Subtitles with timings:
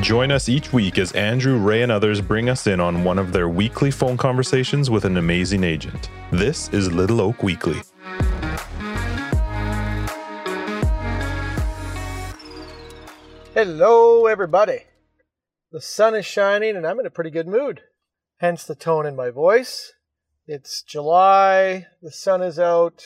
[0.00, 3.30] Join us each week as Andrew, Ray, and others bring us in on one of
[3.30, 6.08] their weekly phone conversations with an amazing agent.
[6.30, 7.82] This is Little Oak Weekly.
[13.54, 14.84] Hello, everybody.
[15.70, 17.82] The sun is shining and I'm in a pretty good mood.
[18.38, 19.92] Hence the tone in my voice.
[20.46, 23.04] It's July, the sun is out,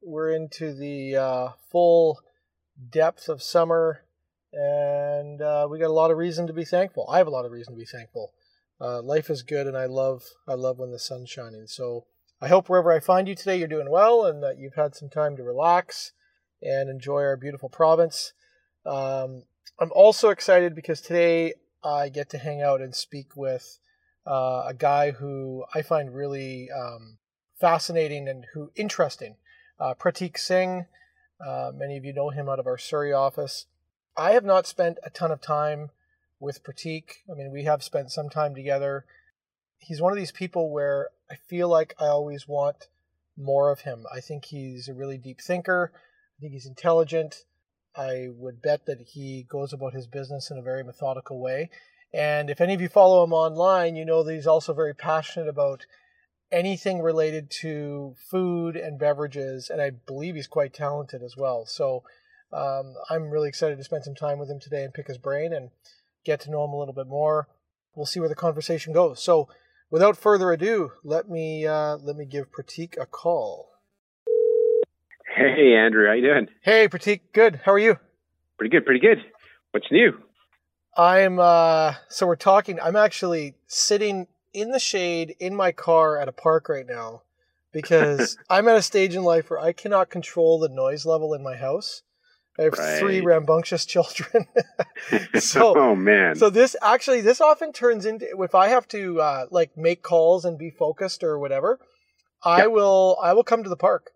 [0.00, 2.20] we're into the uh, full
[2.90, 4.01] depth of summer,
[4.52, 7.08] and uh, we got a lot of reason to be thankful.
[7.10, 8.32] I have a lot of reason to be thankful.
[8.80, 11.66] Uh, life is good, and I love I love when the sun's shining.
[11.66, 12.04] So
[12.40, 15.08] I hope wherever I find you today, you're doing well, and that you've had some
[15.08, 16.12] time to relax
[16.60, 18.32] and enjoy our beautiful province.
[18.84, 19.44] Um,
[19.78, 23.78] I'm also excited because today I get to hang out and speak with
[24.26, 27.18] uh, a guy who I find really um,
[27.60, 29.36] fascinating and who interesting.
[29.80, 30.86] Uh, Pratik Singh,
[31.44, 33.66] uh, many of you know him out of our Surrey office.
[34.16, 35.90] I have not spent a ton of time
[36.38, 37.22] with Pratik.
[37.30, 39.06] I mean, we have spent some time together.
[39.78, 42.88] He's one of these people where I feel like I always want
[43.36, 44.04] more of him.
[44.14, 45.92] I think he's a really deep thinker.
[45.94, 47.44] I think he's intelligent.
[47.96, 51.70] I would bet that he goes about his business in a very methodical way.
[52.12, 55.48] And if any of you follow him online, you know that he's also very passionate
[55.48, 55.86] about
[56.50, 59.70] anything related to food and beverages.
[59.70, 61.64] And I believe he's quite talented as well.
[61.66, 62.02] So
[62.52, 65.52] um, I'm really excited to spend some time with him today and pick his brain
[65.52, 65.70] and
[66.24, 67.48] get to know him a little bit more.
[67.94, 69.22] We'll see where the conversation goes.
[69.22, 69.48] So
[69.90, 73.70] without further ado, let me uh, let me give Pratik a call.
[75.34, 76.48] Hey Andrew, how you doing?
[76.62, 77.60] Hey Pratik, good.
[77.64, 77.96] How are you?
[78.58, 79.18] Pretty good, pretty good.
[79.70, 80.12] What's new?
[80.96, 86.28] I'm uh so we're talking I'm actually sitting in the shade in my car at
[86.28, 87.22] a park right now
[87.72, 91.42] because I'm at a stage in life where I cannot control the noise level in
[91.42, 92.02] my house.
[92.58, 92.98] I have Right.
[93.00, 94.46] three rambunctious children.
[95.38, 96.36] so oh man.
[96.36, 100.44] so this actually this often turns into if I have to uh like make calls
[100.44, 101.80] and be focused or whatever,
[102.44, 104.10] I will I will come to the park.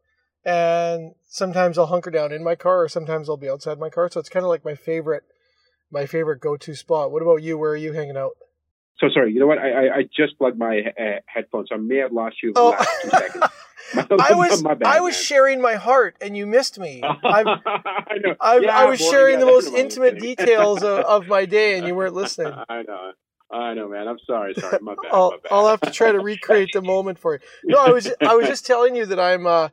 [0.44, 4.08] And sometimes I'll hunker down in my car or sometimes I'll be outside my car.
[4.10, 5.24] So it's kind of like my favorite
[5.90, 7.10] my favorite go-to spot.
[7.10, 7.58] What about you?
[7.58, 8.32] Where are you hanging out?
[8.98, 9.32] so sorry.
[9.32, 9.58] You know what?
[9.58, 11.68] I I, I just plugged my uh, headphones.
[11.70, 13.48] So I may have lost you for the Oh.
[13.94, 14.18] last two seconds.
[14.18, 15.22] My, I was bad, I was man.
[15.22, 17.02] sharing my heart and you missed me.
[17.24, 17.56] I know.
[18.40, 21.78] I, Yeah, I was boy, sharing yeah, the most intimate details of, of my day
[21.78, 22.54] and you weren't listening.
[22.68, 23.12] I know.
[23.50, 24.08] I know, man.
[24.08, 24.54] I'm sorry.
[24.54, 24.78] Sorry.
[24.80, 25.12] My bad.
[25.12, 25.52] I'll, my bad.
[25.52, 27.40] I'll have to try to recreate the moment for you.
[27.64, 29.68] No, I was I was just telling you that I'm uh,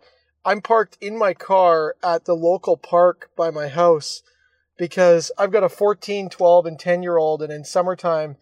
[0.45, 4.21] I'm parked in my car at the local park by my house
[4.77, 8.37] because I've got a 14, 12, and 10 year old, and in summertime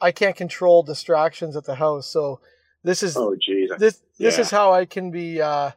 [0.00, 2.06] I can't control distractions at the house.
[2.06, 2.40] So
[2.82, 3.76] this is Oh jeez.
[3.78, 4.42] this this yeah.
[4.42, 5.70] is how I can be uh,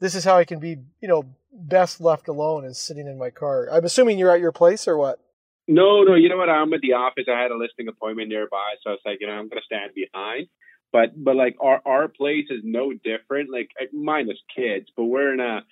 [0.00, 3.30] this is how I can be you know best left alone is sitting in my
[3.30, 3.68] car.
[3.70, 5.20] I'm assuming you're at your place or what?
[5.66, 6.14] No, no.
[6.14, 6.50] You know what?
[6.50, 7.24] I'm at the office.
[7.28, 9.92] I had a listing appointment nearby, so I was like, you know, I'm gonna stand
[9.94, 10.48] behind.
[10.92, 13.50] But but like our our place is no different.
[13.50, 15.62] Like minus kids, but we're in a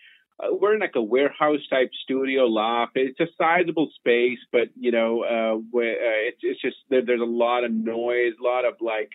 [0.43, 2.93] uh, we're in like a warehouse type studio loft.
[2.95, 7.25] It's a sizable space, but you know, uh, uh, it's it's just there, there's a
[7.25, 9.11] lot of noise, a lot of like.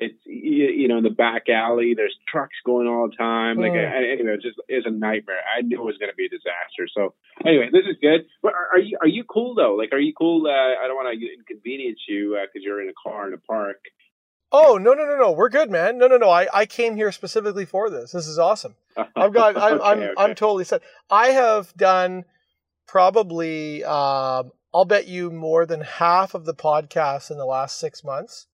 [0.00, 1.92] It's you, you know in the back alley.
[1.94, 3.58] There's trucks going all the time.
[3.58, 3.84] Like Mm.
[3.84, 5.40] uh, anyway, it's just it's a nightmare.
[5.56, 6.88] I knew it was going to be a disaster.
[6.96, 7.14] So
[7.46, 8.26] anyway, this is good.
[8.42, 9.74] But are, are you are you cool though?
[9.74, 10.46] Like, are you cool?
[10.46, 13.78] Uh, I don't want to inconvenience you because you're in a car in a park.
[14.52, 17.12] Oh no no no no we're good man no no no I, I came here
[17.12, 18.74] specifically for this this is awesome
[19.14, 20.12] I've got I, Okay, I'm okay.
[20.16, 22.24] I'm totally set I have done
[22.88, 28.02] probably um, I'll bet you more than half of the podcasts in the last six
[28.02, 28.48] months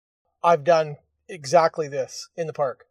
[0.44, 0.96] I've done
[1.28, 2.84] exactly this in the park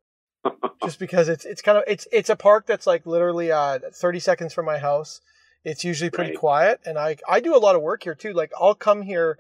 [0.84, 4.20] just because it's it's kind of it's it's a park that's like literally uh 30
[4.20, 5.22] seconds from my house
[5.64, 6.40] it's usually pretty Right.
[6.40, 9.38] quiet and i i do a lot of work here too like i'll come here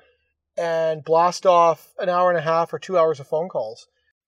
[0.57, 3.87] and blast off an hour and a half or two hours of phone calls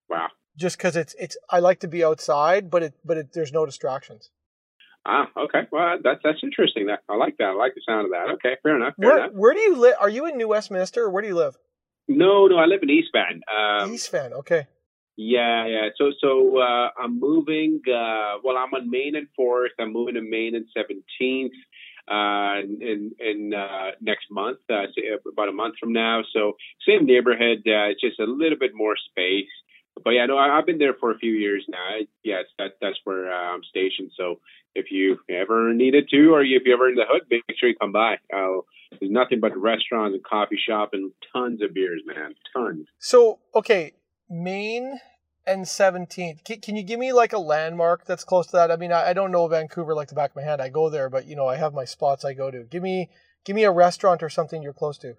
[0.10, 0.28] wow.
[0.58, 3.66] just because it's it's i like to be outside but it but it, there's no
[3.66, 4.30] distractions
[5.10, 5.62] Ah, okay.
[5.72, 6.88] Well, that's that's interesting.
[6.88, 7.46] That I like that.
[7.46, 8.34] I like the sound of that.
[8.34, 8.96] Okay, fair enough.
[9.00, 9.32] Fair where enough.
[9.34, 11.56] where do you live are you in new westminster or where do you live
[12.08, 12.58] No, no.
[12.58, 13.42] I live in East Van.
[13.52, 14.68] Um, east Van okay
[15.16, 15.90] Yeah, yeah.
[15.98, 17.82] So, so uh, I'm moving.
[17.88, 19.72] Uh, well, I'm on Main and Fourth.
[19.80, 21.54] I'm moving to Main and Seventeenth
[22.08, 26.22] uh, in in uh, next month, uh, say about a month from now.
[26.34, 26.54] So,
[26.88, 29.52] same neighborhood, uh, just a little bit more space.
[30.04, 31.98] But yeah, no, I, I've been there for a few years now.
[32.24, 34.12] Yes, that that's where uh, I'm stationed.
[34.16, 34.40] So,
[34.74, 37.76] if you ever needed to, or if you're ever in the hood, make sure you
[37.76, 38.16] come by.
[38.34, 38.62] Uh,
[38.92, 42.34] there's nothing but restaurants and coffee shop and tons of beers, man.
[42.54, 42.88] Tons.
[43.00, 43.94] so okay
[44.30, 45.00] main
[45.46, 48.76] and 17th can, can you give me like a landmark that's close to that i
[48.76, 51.10] mean I, I don't know vancouver like the back of my hand i go there
[51.10, 53.10] but you know i have my spots i go to give me
[53.46, 55.16] give me a restaurant or something you're close to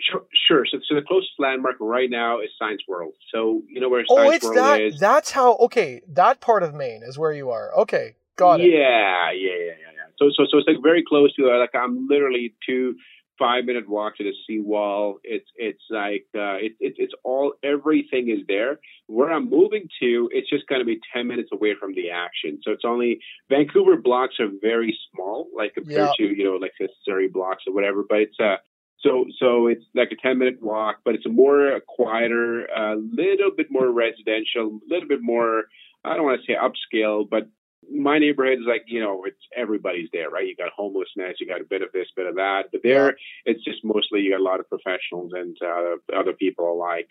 [0.00, 0.64] Sure, sure.
[0.70, 3.14] So, so the closest landmark right now is Science World.
[3.32, 4.80] So you know where oh, Science Oh, it's World that.
[4.80, 5.00] is.
[5.00, 5.56] That's how.
[5.56, 7.74] Okay, that part of Main is where you are.
[7.78, 8.70] Okay, got it.
[8.70, 9.87] Yeah, yeah, yeah, yeah.
[10.18, 12.96] So, so, so it's like very close to uh, like I'm literally two
[13.38, 15.18] five minute walk to the seawall.
[15.22, 18.80] It's it's like uh, it, it, it's all everything is there.
[19.06, 22.58] Where I'm moving to, it's just going to be ten minutes away from the action.
[22.64, 26.26] So it's only Vancouver blocks are very small, like compared Yeah.
[26.26, 28.02] to you know like the Surrey blocks or whatever.
[28.08, 28.56] But it's uh
[29.00, 32.96] so so it's like a ten minute walk, but it's a more uh, quieter, a
[32.96, 35.64] little bit more residential, a little bit more.
[36.04, 37.48] I don't want to say upscale, but
[37.90, 40.46] my neighborhood is like you know it's everybody's there, right?
[40.46, 43.64] You got homelessness, you got a bit of this, bit of that, but there it's
[43.64, 47.10] just mostly you got a lot of professionals and uh, other people alike.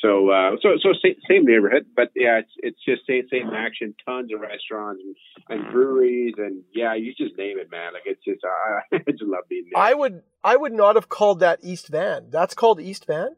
[0.00, 3.94] So uh, so so same, same neighborhood, but yeah, it's it's just same same action,
[4.04, 5.16] tons of restaurants and,
[5.48, 7.94] and breweries, and yeah, you just name it, man.
[7.94, 9.82] Like it's just uh, I just love being there.
[9.82, 10.22] I would.
[10.42, 12.26] I would not have called that East Van.
[12.28, 13.36] That's called East Van.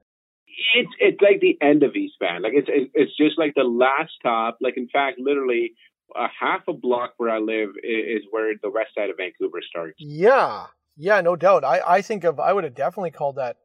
[0.74, 2.42] it's it's like the end of East Van.
[2.42, 4.58] Like it's it's it's just like the last stop.
[4.60, 5.74] Like in fact, literally
[6.14, 9.96] a half a block where I live is, where the west side of Vancouver starts.
[9.98, 10.66] Yeah,
[10.96, 11.64] yeah, no doubt.
[11.64, 12.38] I I think of.
[12.38, 13.56] I would have definitely called that.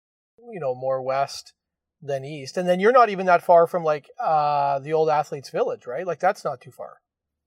[0.52, 1.54] You know, more west
[2.02, 5.52] than east, and then you're not even that far from like uh the old athletes
[5.52, 6.06] village, right?
[6.08, 6.98] Like that's not too far.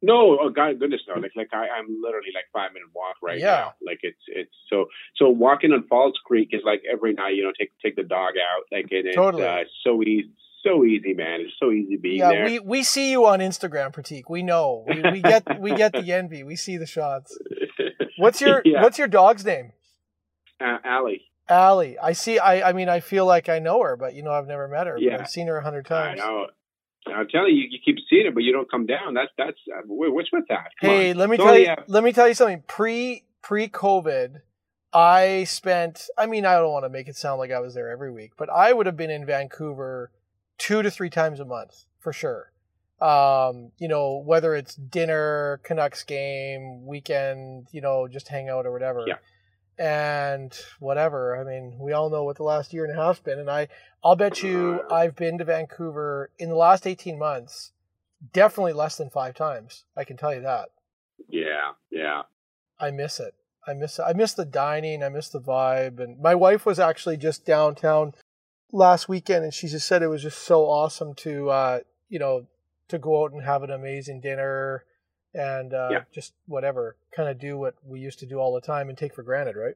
[0.00, 1.20] No, oh God, goodness no!
[1.20, 3.46] Like like I, I'm literally like five minute walk right Yeah.
[3.46, 3.74] now.
[3.84, 4.84] Like it's it's so
[5.16, 7.34] so walking on False Creek is like every night.
[7.34, 8.64] You know, take take the dog out.
[8.70, 10.30] Like and it's uh, so easy,
[10.64, 11.42] so easy, man.
[11.42, 12.44] It's so easy being yeah, there.
[12.44, 14.24] we we see you on Instagram, Pratik.
[14.28, 14.84] We know.
[14.88, 16.42] We, we get we get the envy.
[16.42, 17.38] We see the shots.
[18.18, 19.72] What's your yeah, What's your dog's name?
[20.60, 21.22] uh, Allie?
[21.48, 21.98] Allie.
[21.98, 22.38] I see.
[22.38, 24.86] I I mean, I feel like I know her, but you know, I've never met
[24.86, 24.96] her.
[24.98, 25.18] Yeah.
[25.20, 26.18] I've seen her a hundred I times.
[26.20, 26.46] know.
[27.06, 29.12] I'm telling you, you keep seeing it, but you don't come down.
[29.14, 30.68] That's that's uh, what's with that?
[30.80, 31.18] Come Hey, on.
[31.18, 31.66] let me It's tell you.
[31.68, 32.62] uh, Let me tell you something.
[32.66, 34.36] Pre pre COVID,
[34.94, 36.08] I spent.
[36.16, 38.32] I mean, I don't want to make it sound like I was there every week,
[38.38, 40.12] but I would have been in Vancouver
[40.58, 42.52] two to three times a month for sure.
[43.00, 48.72] Um, you know, whether it's dinner, Canucks game, weekend, you know, just hang out or
[48.72, 49.04] whatever.
[49.06, 49.16] Yeah.
[49.76, 51.36] And whatever.
[51.36, 53.68] I mean, we all know what the last year and a half's been, and I,
[54.04, 57.72] I'll bet you, I've been to Vancouver in the last eighteen months,
[58.32, 59.84] definitely less than five times.
[59.96, 60.68] I can tell you that.
[61.28, 62.22] yeah, yeah.
[62.78, 63.34] I miss it.
[63.66, 65.02] I miss I miss the dining.
[65.02, 65.98] I miss the vibe.
[65.98, 68.14] And my wife was actually just downtown
[68.74, 72.46] last weekend, and she just said it was just so awesome to uh, you know
[72.88, 74.84] to go out and have an amazing dinner
[75.32, 76.00] and uh, Yeah.
[76.14, 79.14] just whatever kind of do what we used to do all the time and take
[79.14, 79.74] for granted, right?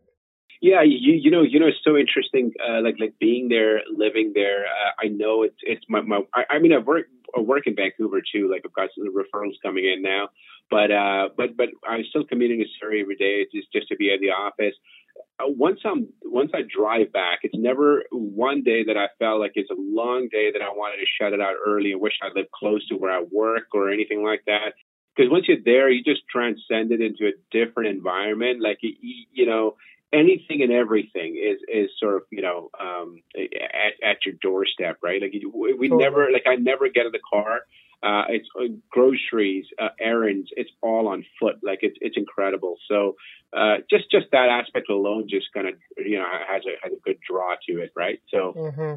[0.60, 2.52] Yeah, you you know you know it's so interesting.
[2.58, 4.66] Uh, like like being there, living there.
[4.66, 6.20] Uh, I know it's it's my my.
[6.34, 7.06] I, I mean, I work
[7.36, 8.50] I work in Vancouver too.
[8.50, 10.30] Like I've got some referrals coming in now,
[10.68, 14.12] but uh, but but I'm still commuting to Surrey every day just just to be
[14.12, 14.74] at the office.
[15.40, 19.52] Uh, once I'm once I drive back, it's never one day that I felt like
[19.54, 22.28] it's a long day that I wanted to shut it out early and wish I
[22.34, 24.74] lived close to where I work or anything like that.
[25.14, 28.60] Because once you're there, you just transcend it into a different environment.
[28.60, 28.94] Like you,
[29.32, 29.76] you know,
[30.12, 35.20] anything and everything is is sort of you know um, at, at your doorstep, right?
[35.20, 36.04] Like you, we we Totally.
[36.04, 37.60] never like I never get in the car.
[38.02, 40.48] Uh, it's uh, groceries, uh, errands.
[40.56, 41.56] It's all on foot.
[41.62, 42.76] Like it's it's incredible.
[42.88, 43.16] So
[43.56, 47.00] uh, just just that aspect alone just kind of you know has a has a
[47.04, 48.20] good draw to it, right?
[48.32, 48.94] So, Mm-hmm.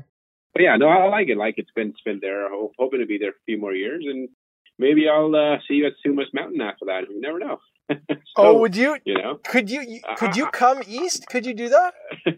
[0.54, 1.38] but yeah, no, I like it.
[1.38, 2.46] Like it's been it's been there.
[2.46, 4.30] I'm hoping to be there a few more years, and
[4.78, 7.10] maybe I'll uh, see you at Sumas Mountain after that.
[7.10, 7.60] You never know.
[7.90, 7.96] so,
[8.38, 8.98] oh, would you?
[9.04, 9.40] you know.
[9.44, 10.00] Could you?
[10.08, 11.26] Uh, Could you come east?
[11.28, 11.94] Could you do that?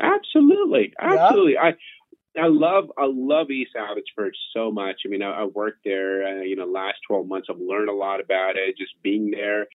[0.00, 1.14] Absolutely, Yeah?
[1.26, 1.58] absolutely.
[1.58, 1.74] I
[2.36, 5.02] I love I love East Abbotsford so much.
[5.04, 6.24] I mean, I, I worked there.
[6.26, 8.76] Uh, you know, last twelve months, I've learned a lot about it.
[8.78, 9.66] Just being there,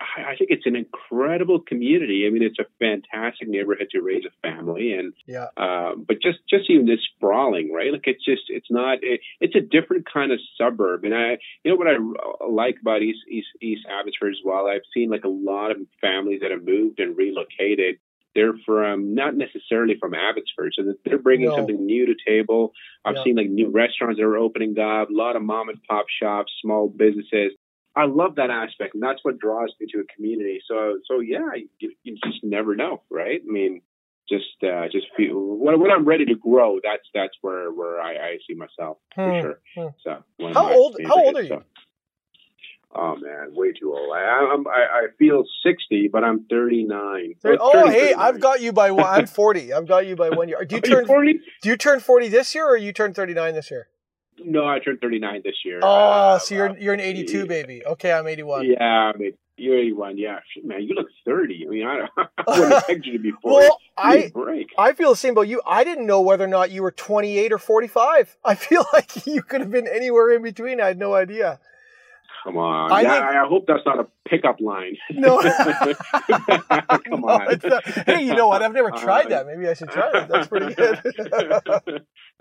[0.00, 2.24] I, I think it's an incredible community.
[2.26, 5.48] I mean, it's a fantastic neighborhood to raise a family, and Yeah.
[5.56, 7.92] um, but just just even this sprawling, right?
[7.92, 11.72] Like it's just it's not it, it's a different kind of suburb, and I you
[11.72, 11.96] know what I
[12.46, 14.66] like about East East East Abbotsford as well.
[14.66, 17.98] I've seen like a lot of families that have moved and relocated.
[18.34, 21.56] They're from not necessarily from Abbotsford, so that they're bringing No.
[21.56, 22.72] something new to table.
[23.04, 23.24] I've Yeah.
[23.24, 26.52] seen like new restaurants that are opening up, a lot of mom and pop shops,
[26.60, 27.52] small businesses.
[27.96, 30.60] I love that aspect, and that's what draws me to a community.
[30.68, 31.48] So, so yeah,
[31.80, 33.40] you, you just never know, right?
[33.42, 33.80] I mean,
[34.28, 36.78] just uh, just feel when, when I'm ready to grow.
[36.84, 39.60] That's that's where where I, I see myself for Hmm, sure.
[39.76, 39.86] hmm.
[40.04, 41.46] So, How old- how old are you?
[41.46, 41.62] stuff.
[42.94, 44.10] Oh man, way too old.
[44.16, 44.20] I,
[44.52, 47.34] I'm I, I feel 60, but I'm 39.
[47.40, 48.20] So it's Oh, 30, hey, 39.
[48.26, 49.04] I've got you by one.
[49.04, 49.72] I'm 40.
[49.72, 50.64] I've got you by one year.
[50.64, 51.06] Do you turn?
[51.06, 51.40] 40?
[51.62, 53.88] Do you turn 40 this year, or you turn 39 this year?
[54.44, 55.80] No, I turned 39 this year.
[55.82, 57.44] Oh, Uh, so you're uh, you're an 82 yeah.
[57.44, 57.84] baby.
[57.84, 58.66] Okay, I'm 81.
[58.66, 58.76] Yeah,
[59.14, 60.38] I mean, You're 81, yeah.
[60.64, 61.66] Man, you look 30.
[61.66, 62.06] I mean, I,
[62.38, 63.66] I wouldn't expect you to be 40.
[63.66, 64.68] Well, I break.
[64.78, 65.60] I feel the same about you.
[65.66, 68.36] I didn't know whether or not you were 28 or 45.
[68.44, 70.80] I feel like you could have been anywhere in between.
[70.80, 71.58] I had no idea.
[72.48, 72.90] Come on.
[72.92, 74.96] I yeah, think- I hope that's not a pickup line.
[75.10, 75.38] No.
[75.42, 77.58] Come No, on.
[77.62, 77.84] not.
[78.06, 78.62] Hey, you know what?
[78.62, 79.46] I've never tried Uh, that.
[79.46, 80.28] Maybe I should try it.
[80.28, 80.98] That's pretty good.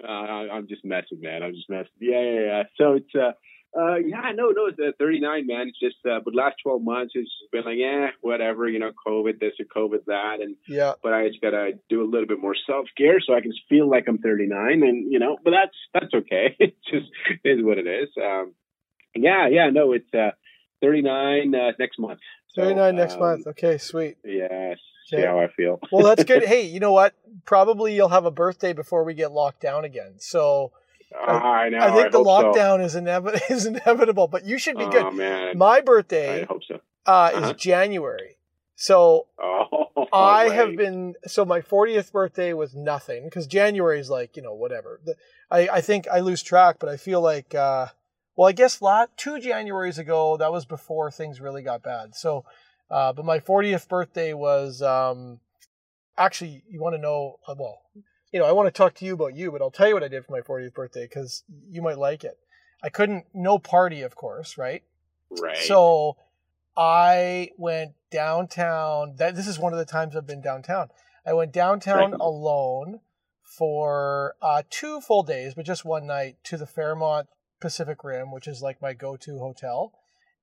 [0.04, 1.44] uh, I'm just messing, man.
[1.44, 1.92] I'm just messing.
[2.00, 2.64] Yeah, yeah, yeah.
[2.78, 3.32] So it's, uh,
[3.78, 5.68] uh, yeah, no, no, it's uh, 39, man.
[5.68, 9.40] It's just, uh, but last 12 months, it's been like, yeah, whatever, you know, COVID
[9.42, 10.38] this or COVID that.
[10.42, 10.94] And, yeah.
[11.04, 13.90] but I just gotta do a little bit more self care so I can feel
[13.90, 16.56] like I'm 39, and you know, but that's that's okay.
[16.60, 17.08] It just
[17.44, 18.08] is what it is.
[18.18, 18.54] Um,
[19.20, 20.32] yeah, yeah, no, it's uh,
[20.82, 22.20] 39 uh, next month.
[22.54, 23.48] So, 39 next um, month.
[23.48, 24.18] Okay, sweet.
[24.24, 24.78] Yes.
[25.10, 25.80] See how I feel.
[25.92, 26.44] Well, that's good.
[26.48, 27.14] Hey, you know what?
[27.46, 30.16] Probably you'll have a birthday before we get locked down again.
[30.18, 30.72] So
[31.18, 31.80] I know.
[31.80, 35.06] I think the hope lockdown is, inevi- is inevitable, but you should be good.
[35.06, 36.80] Oh man, My I hope so.
[37.06, 37.50] uh, Uh-huh.
[37.52, 38.38] is January.
[38.76, 40.52] So Oh, I right.
[40.52, 45.00] have been so my 40th birthday was nothing because January is like you know whatever.
[45.04, 45.16] The,
[45.50, 47.88] I I think I lose track, but I feel like uh,
[48.38, 52.15] well I guess lot two Januaries ago that was before things really got bad.
[52.15, 52.46] So,
[52.89, 55.41] uh, but my 40th birthday was um,
[56.17, 57.82] actually you want to know uh, well
[58.32, 60.03] you know I want to talk to you about you, but I'll tell you what
[60.03, 62.38] I did for my 40th birthday because you might like it.
[62.82, 64.84] I couldn't no party of course right.
[65.41, 65.58] right.
[65.58, 66.15] So
[66.77, 69.15] I went downtown.
[69.17, 70.89] That this is one of the times I've been downtown.
[71.25, 72.20] I went downtown Right.
[72.22, 73.00] alone
[73.41, 77.27] for uh, two full days, but just one night to the Fairmont
[77.60, 79.94] Pacific Rim, which is like my go-to hotel,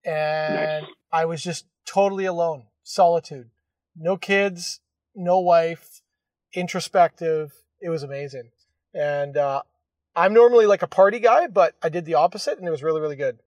[0.04, 0.90] and Nice.
[1.12, 3.50] I was just totally alone, solitude,
[3.97, 4.80] no kids,
[5.14, 6.02] no wife,
[6.52, 7.52] introspective.
[7.80, 8.50] It was amazing,
[8.94, 9.62] and uh,
[10.16, 13.00] I'm normally like a party guy, but I did the opposite, and it was really,
[13.00, 13.38] really good.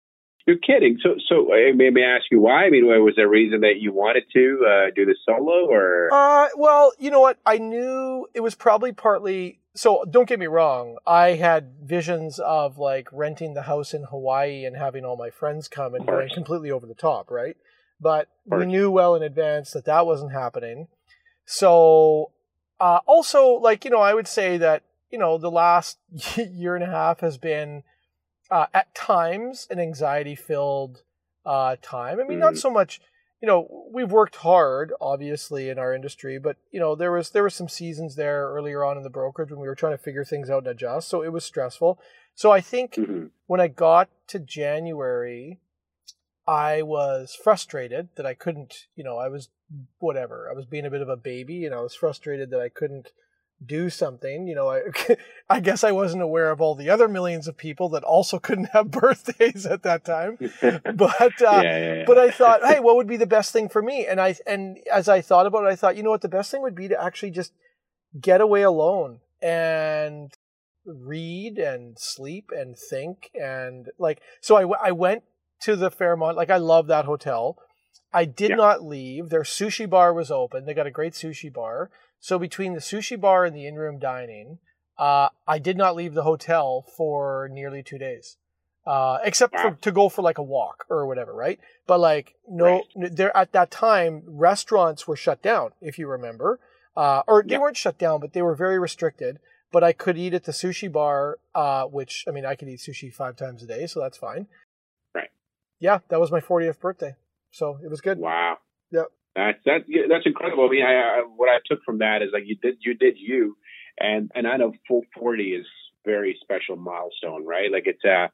[0.48, 0.98] You're kidding.
[1.04, 2.64] So, so uh, may, may I ask you why?
[2.64, 6.10] I mean, was there a reason that you wanted to uh, do this solo, or
[6.10, 7.38] Uh, well, you know what?
[7.46, 9.60] I knew it was probably partly.
[9.76, 10.98] So don't get me wrong.
[11.06, 15.68] I had visions of like renting the house in Hawaii and having all my friends
[15.68, 17.58] come and going completely over the top, right?
[18.00, 20.88] But we knew well in advance that that wasn't happening.
[21.46, 22.32] So,
[22.80, 25.98] uh, also, like you know, I would say that you know the last
[26.38, 27.84] year and a half has been
[28.50, 31.04] uh, at times an anxiety-filled
[31.46, 32.20] uh, time.
[32.20, 32.58] I mean, not Mhm.
[32.60, 33.02] so much
[33.42, 37.44] you know we've worked hard obviously in our industry but you know there was there
[37.44, 40.26] were some seasons there earlier on in the brokerage when we were trying to figure
[40.26, 42.00] things out and adjust so it was stressful
[42.34, 43.30] so i think Mhm.
[43.46, 45.60] when i got to january
[46.48, 49.50] i was frustrated that i couldn't you know i was
[50.00, 52.70] whatever i was being a bit of a baby and i was frustrated that i
[52.70, 53.12] couldn't
[53.66, 54.82] do something you know i
[55.50, 58.70] i guess i wasn't aware of all the other millions of people that also couldn't
[58.72, 62.04] have birthdays at that time but uh, yeah, yeah, yeah.
[62.06, 64.06] but I thought, hey, what would be the best thing for me?
[64.06, 66.52] And I and as I thought about it, I thought, you know what, the best
[66.52, 67.54] thing would be to actually just
[68.20, 70.34] get away alone and
[70.86, 74.22] read and sleep and think and like.
[74.42, 75.24] So I I went
[75.62, 76.38] to the Fairmont.
[76.38, 77.58] Like I love that hotel.
[78.14, 79.30] I did not leave.
[79.30, 80.66] Their sushi bar was open.
[80.66, 81.92] They got a great sushi bar.
[82.20, 84.60] So between the sushi bar and the in-room dining,
[84.98, 88.38] uh, I did not leave the hotel for nearly two days,
[88.86, 91.60] uh, except for to go for like a walk or whatever, right?
[91.86, 96.60] But like no, there at that time restaurants were shut down, if you remember,
[96.96, 97.60] uh, or they Yeah.
[97.60, 99.40] weren't shut down, but they were very restricted.
[99.72, 102.80] But I could eat at the sushi bar, uh, which I mean I could eat
[102.80, 104.48] sushi five times a day, so that's fine.
[105.14, 105.30] Right.
[105.80, 107.16] Yeah, that was my 40th birthday,
[107.52, 108.18] so it was good.
[108.18, 108.58] Wow.
[108.92, 109.12] Yep.
[109.38, 109.82] That's that.
[110.10, 110.66] That's incredible.
[110.66, 113.18] I mean, I, I, what I took from that is like you did you did
[113.20, 113.56] you,
[114.00, 115.66] and and I know full forty is
[116.04, 117.72] very special milestone, right?
[117.72, 118.30] Like it's uh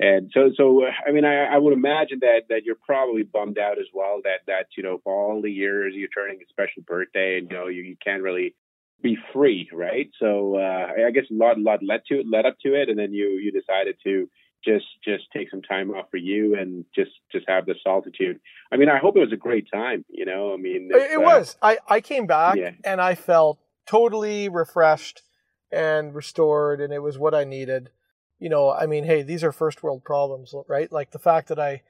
[0.00, 3.58] and so so uh, I mean I, I would imagine that that you're probably bummed
[3.58, 6.82] out as well that that you know for all the years you're turning a special
[6.84, 8.56] birthday and you know you, you can't really
[9.00, 10.10] be free, right?
[10.18, 12.98] So uh, I guess a lot lot led to it, led up to it, and
[12.98, 14.28] then you you decided to
[14.64, 18.40] just just take some time off for you and just just have the solitude.
[18.72, 20.04] I mean, I hope it was a great time.
[20.08, 21.56] You know, I mean, It, it uh, was.
[21.62, 22.72] I, I came back Yeah.
[22.84, 25.22] and I felt totally refreshed
[25.70, 27.90] and restored, and it was what I needed.
[28.38, 30.90] You know, I mean, hey, these are first world problems, right?
[30.92, 31.82] Like the fact that I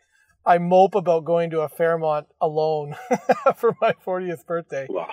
[0.47, 2.95] I mope about going to a Fairmont alone
[3.57, 4.87] for my 40th birthday.
[4.89, 5.09] Well,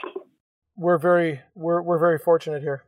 [0.77, 2.83] We're very we're we're very fortunate here.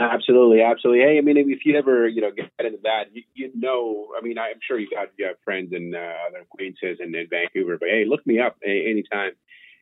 [0.00, 1.04] Absolutely, absolutely.
[1.04, 4.22] Hey, I mean, if you ever you know get into that, you, you know, I
[4.22, 7.76] mean, I'm sure you got you have friends and uh, other acquaintances in, in Vancouver,
[7.78, 9.32] but hey, look me up anytime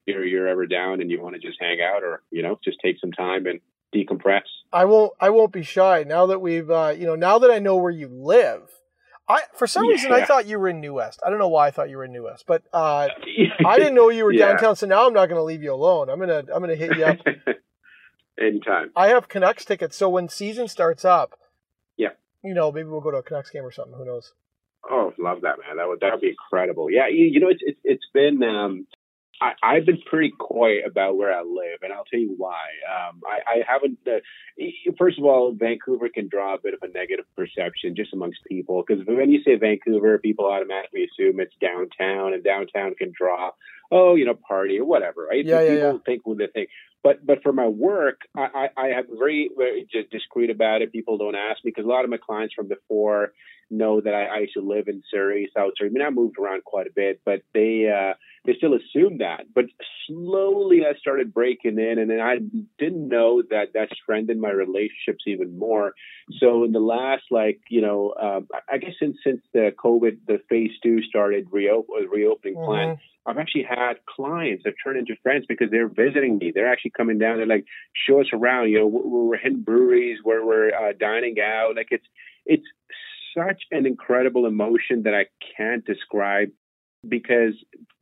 [0.06, 2.78] you're you're ever down and you want to just hang out or you know just
[2.82, 3.60] take some time and
[3.94, 4.42] decompress.
[4.72, 7.58] I won't I won't be shy now that we've uh, you know now that I
[7.58, 8.70] know where you live.
[9.28, 9.90] I for some yeah.
[9.90, 11.20] reason I thought you were in New West.
[11.24, 13.08] I don't know why I thought you were in New West, but uh,
[13.66, 14.48] I didn't know you were yeah.
[14.48, 14.76] downtown.
[14.76, 16.08] So now I'm not going to leave you alone.
[16.08, 17.18] I'm gonna I'm gonna hit you up
[18.40, 18.90] anytime.
[18.96, 21.38] I have Canucks tickets, so when season starts up,
[21.96, 22.10] yeah,
[22.42, 23.94] you know maybe we'll go to a Canucks game or something.
[23.96, 24.32] Who knows?
[24.88, 25.76] Oh, love that man.
[25.76, 26.90] That would that would be incredible.
[26.90, 28.86] Yeah, you, you know it's it's, it's been um,
[29.40, 32.58] I, I've been pretty coy about where I live, and I'll tell you why.
[32.88, 33.98] Um, I, I haven't.
[34.06, 34.18] Uh,
[34.98, 38.84] first of all, Vancouver can draw a bit of a negative perception just amongst people
[38.86, 43.50] because when you say Vancouver, people automatically assume it's downtown, and downtown can draw,
[43.92, 45.44] oh, you know, party or whatever, right?
[45.44, 45.98] Yeah, yeah, people yeah.
[46.04, 46.70] think what they think.
[47.04, 50.92] But but for my work, I, I, I have very very just discreet about it.
[50.92, 53.32] People don't ask me because a lot of my clients from before
[53.70, 55.88] know that I, I used to live in Surrey, South Surrey.
[55.88, 59.46] I mean, I moved around quite a bit, but they uh, they still assumed that.
[59.54, 59.66] But
[60.06, 62.38] slowly, I started breaking in, and then I
[62.78, 65.94] didn't know that that strengthened my relationships even more.
[66.38, 70.40] So in the last, like you know, um, I guess since since the COVID, the
[70.48, 72.66] phase two started reopen reopening mm-hmm.
[72.66, 72.98] plan.
[73.26, 76.50] I've actually had clients that turn into friends because they're visiting me.
[76.54, 77.36] They're actually coming down.
[77.36, 77.66] They're like,
[78.08, 78.70] show us around.
[78.70, 81.76] You know, we're, we're hitting breweries, where we're uh, dining out.
[81.76, 82.06] Like it's
[82.46, 82.64] it's
[83.36, 86.48] such an incredible emotion that I can't describe
[87.06, 87.54] because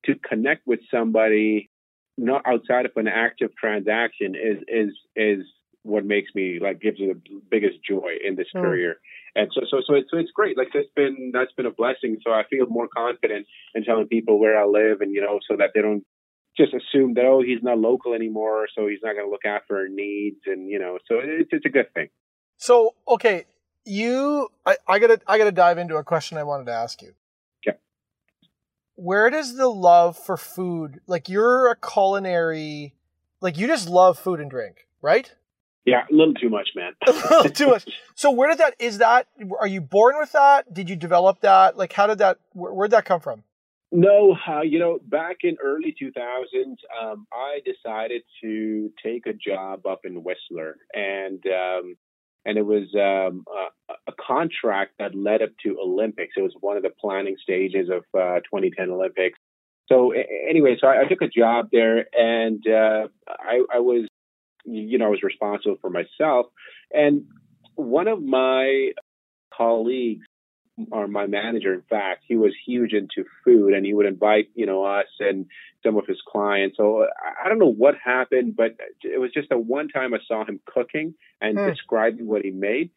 [0.04, 1.71] to connect with somebody
[2.18, 5.45] not outside of an active transaction is is is
[5.83, 8.61] what makes me like gives me the biggest joy in this mm.
[8.61, 8.97] career.
[9.35, 10.56] And so so so it's so it's great.
[10.56, 12.18] Like that's been that's been a blessing.
[12.25, 15.56] So I feel more confident in telling people where I live and you know so
[15.59, 16.04] that they don't
[16.56, 19.76] just assume that oh he's not local anymore so he's not going to look after
[19.76, 22.09] our needs and you know so it's it's a good thing.
[22.56, 23.45] So okay,
[23.87, 27.14] you I, I gotta I gotta dive into a question I wanted to ask you.
[27.66, 27.78] Okay.
[28.95, 32.95] Where does the love for food like you're a culinary
[33.40, 35.33] like you just love food and drink, right?
[35.85, 36.95] Yeah, a little too much, man.
[37.07, 37.87] a little too much.
[38.16, 39.28] So where did that is that
[39.61, 40.73] are you born with that?
[40.73, 41.76] Did you develop that?
[41.76, 43.45] Like how did that where, where'd that come from?
[43.93, 49.87] No, uh, you know, back in early 2000s, um, I decided to take a job
[49.87, 51.97] up in Whistler, and um,
[52.47, 53.45] and it was um,
[53.88, 56.35] a, a, contract that led up to Olympics.
[56.37, 59.39] It was one of the planning stages of uh, 2010 Olympics.
[59.89, 64.06] So anyway, so I, I took a job there, and uh, I, I was,
[64.65, 66.47] you know, I was responsible for myself.
[66.95, 67.25] And
[67.75, 68.93] one of my
[69.52, 70.26] colleagues
[70.91, 74.67] or my manager, in fact, he was huge into food and he would invite, you
[74.67, 75.47] know, us and
[75.82, 76.76] some of his clients.
[76.76, 77.06] So
[77.45, 80.60] I don't know what happened, but it was just a one time I saw him
[80.67, 81.67] cooking and hmm.
[81.69, 82.91] describing what he made.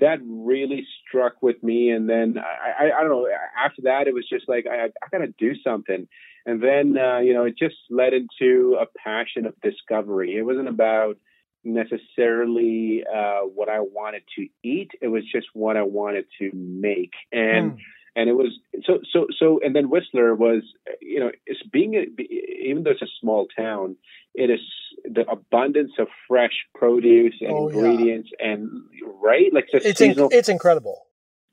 [0.00, 1.90] That really struck with me.
[1.90, 3.28] And then I, I, I don't know,
[3.62, 6.08] after that, it was just like, I, I got to do something.
[6.46, 10.36] And then, uh, you know, it just led into a passion of discovery.
[10.36, 11.18] It wasn't about,
[11.74, 14.90] necessarily uh, what I wanted to eat.
[15.00, 17.78] It was just what I wanted to make, and mm.
[18.16, 19.60] and it was so so so.
[19.62, 20.62] And then Whistler was,
[21.00, 22.06] you know, it's being a,
[22.64, 23.96] even though it's a small town,
[24.34, 24.60] it is
[25.04, 28.52] the abundance of fresh produce and oh, ingredients, yeah.
[28.52, 28.70] and
[29.22, 31.06] right, like it's seasonal, it's incredible,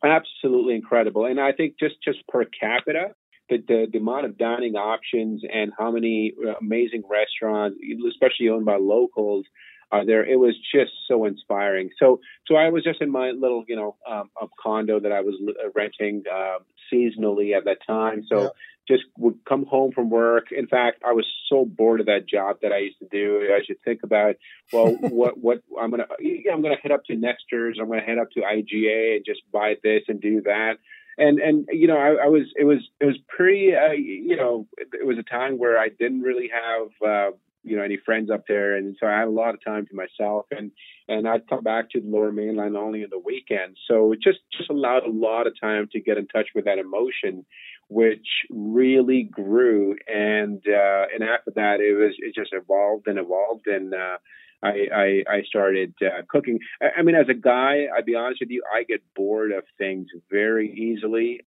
[0.04, 1.26] absolutely incredible.
[1.26, 3.16] And I think just just per capita,
[3.50, 7.78] the, the, the, amount of dining options and how many uh, amazing restaurants,
[8.10, 9.46] especially owned by locals,
[9.92, 10.26] uh, there.
[10.26, 11.90] It was just so inspiring.
[12.00, 14.30] So, so I was just in my little, you know, um,
[14.62, 16.60] condo that I was uh, renting uh,
[16.92, 18.24] seasonally at that time.
[18.28, 18.50] So, yeah.
[18.88, 20.52] just would come home from work.
[20.52, 23.50] In fact, I was so bored of that job that I used to do.
[23.54, 24.36] I should think about,
[24.72, 27.78] well, what, what I'm gonna, yeah, I'm gonna head up to Nesters.
[27.80, 30.78] I'm gonna head up to IGA and just buy this and do that
[31.18, 34.68] and and you know I, I, was it was it was pretty uh, you know
[34.78, 37.32] it was a time where I didn't really have uh,
[37.66, 39.96] you know any friends up there, and so I had a lot of time to
[39.96, 40.72] myself, and
[41.08, 43.80] and I'd come back to the Lower Mainland only on the weekends.
[43.88, 46.80] So it just just allowed a lot of time to get in touch with that
[46.80, 47.46] emotion,
[47.90, 53.68] which really grew, and uh, and after that it was it just evolved and evolved,
[53.68, 54.18] and uh,
[54.64, 56.60] I, I, I started uh, cooking.
[56.82, 59.64] I, I mean, as a guy, I'd be honest with you, I get bored of
[59.78, 61.42] things very easily.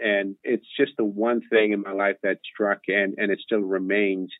[0.00, 3.60] And it's just the one thing in my life that struck and and it still
[3.60, 4.30] remains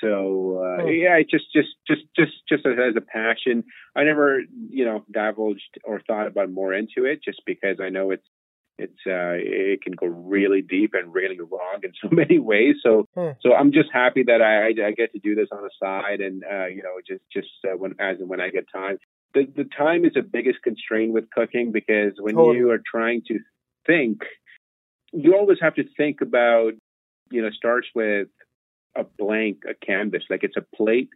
[0.00, 0.88] so uh, oh.
[0.88, 3.64] yeah, just just just just just as a passion.
[3.94, 8.10] I never you know divulged or thought about more into it, just because I know
[8.10, 8.26] it's
[8.78, 12.76] it's uh, it can go really deep and really wrong in so many ways.
[12.82, 13.30] So hmm.
[13.40, 16.44] so I'm just happy that I, I get to do this on the side, and
[16.44, 18.98] uh, you know just just uh, when as and when I get time.
[19.34, 22.58] The the time is the biggest constraint with cooking because when totally.
[22.58, 23.38] you are trying to
[23.86, 24.22] think,
[25.12, 26.72] you always have to think about
[27.30, 28.28] you know starts with
[28.96, 31.10] a blank a canvas like it's a plate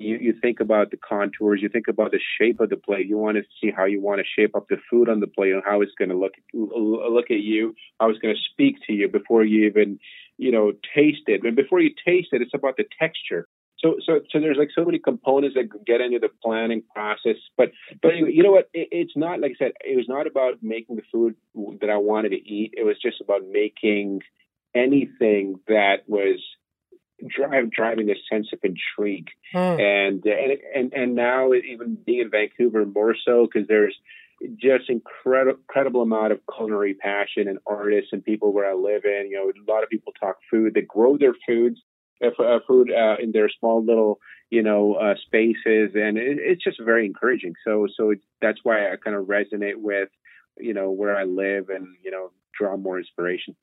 [0.00, 3.06] you, you think about the contours, you think about the shape of the plate.
[3.06, 5.52] You want to see how you want to shape up the food on the plate
[5.52, 8.94] and how it's going to look look at you, how it's going to speak to
[8.94, 9.98] you before you even
[10.38, 11.44] you know taste it.
[11.44, 13.46] And before you taste it, it's about the texture.
[13.78, 17.36] So, so, so there's like so many components that get into the planning process.
[17.56, 17.70] But,
[18.02, 18.68] but anyway, you know what?
[18.74, 19.72] It, it's not like I said.
[19.80, 21.34] It was not about making the food
[21.80, 22.74] that I wanted to eat.
[22.76, 24.20] It was just about making
[24.74, 26.40] anything that was
[27.28, 29.28] drive, driving a sense of intrigue.
[29.52, 29.58] Hmm.
[29.58, 33.96] And, and and and now even being in Vancouver more so because there's
[34.56, 39.28] just incredible incredible amount of culinary passion and artists and people where I live in.
[39.30, 40.74] You know, a lot of people talk food.
[40.74, 41.80] They grow their foods,
[42.24, 46.64] uh, uh food uh, in their small little you know uh, spaces, and it, it's
[46.64, 47.54] just very encouraging.
[47.64, 50.08] So so it, that's why I kind of resonate with
[50.58, 53.56] you know where I live and you know draw more inspiration.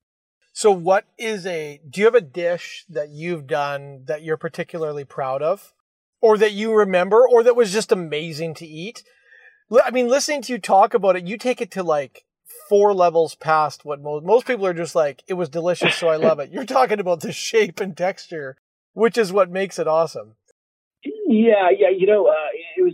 [0.60, 1.80] So, what is a?
[1.88, 5.72] Do you have a dish that you've done that you're particularly proud of,
[6.20, 9.04] or that you remember, or that was just amazing to eat?
[9.86, 12.26] I mean, listening to you talk about it, you take it to like
[12.67, 15.22] four levels past what most most people are just like.
[15.28, 16.50] It was delicious, so I love it.
[16.50, 18.58] You're talking about the shape and texture,
[18.93, 20.38] which is what makes it awesome.
[21.04, 21.91] Yeah, yeah.
[21.96, 22.93] You know, uh, it was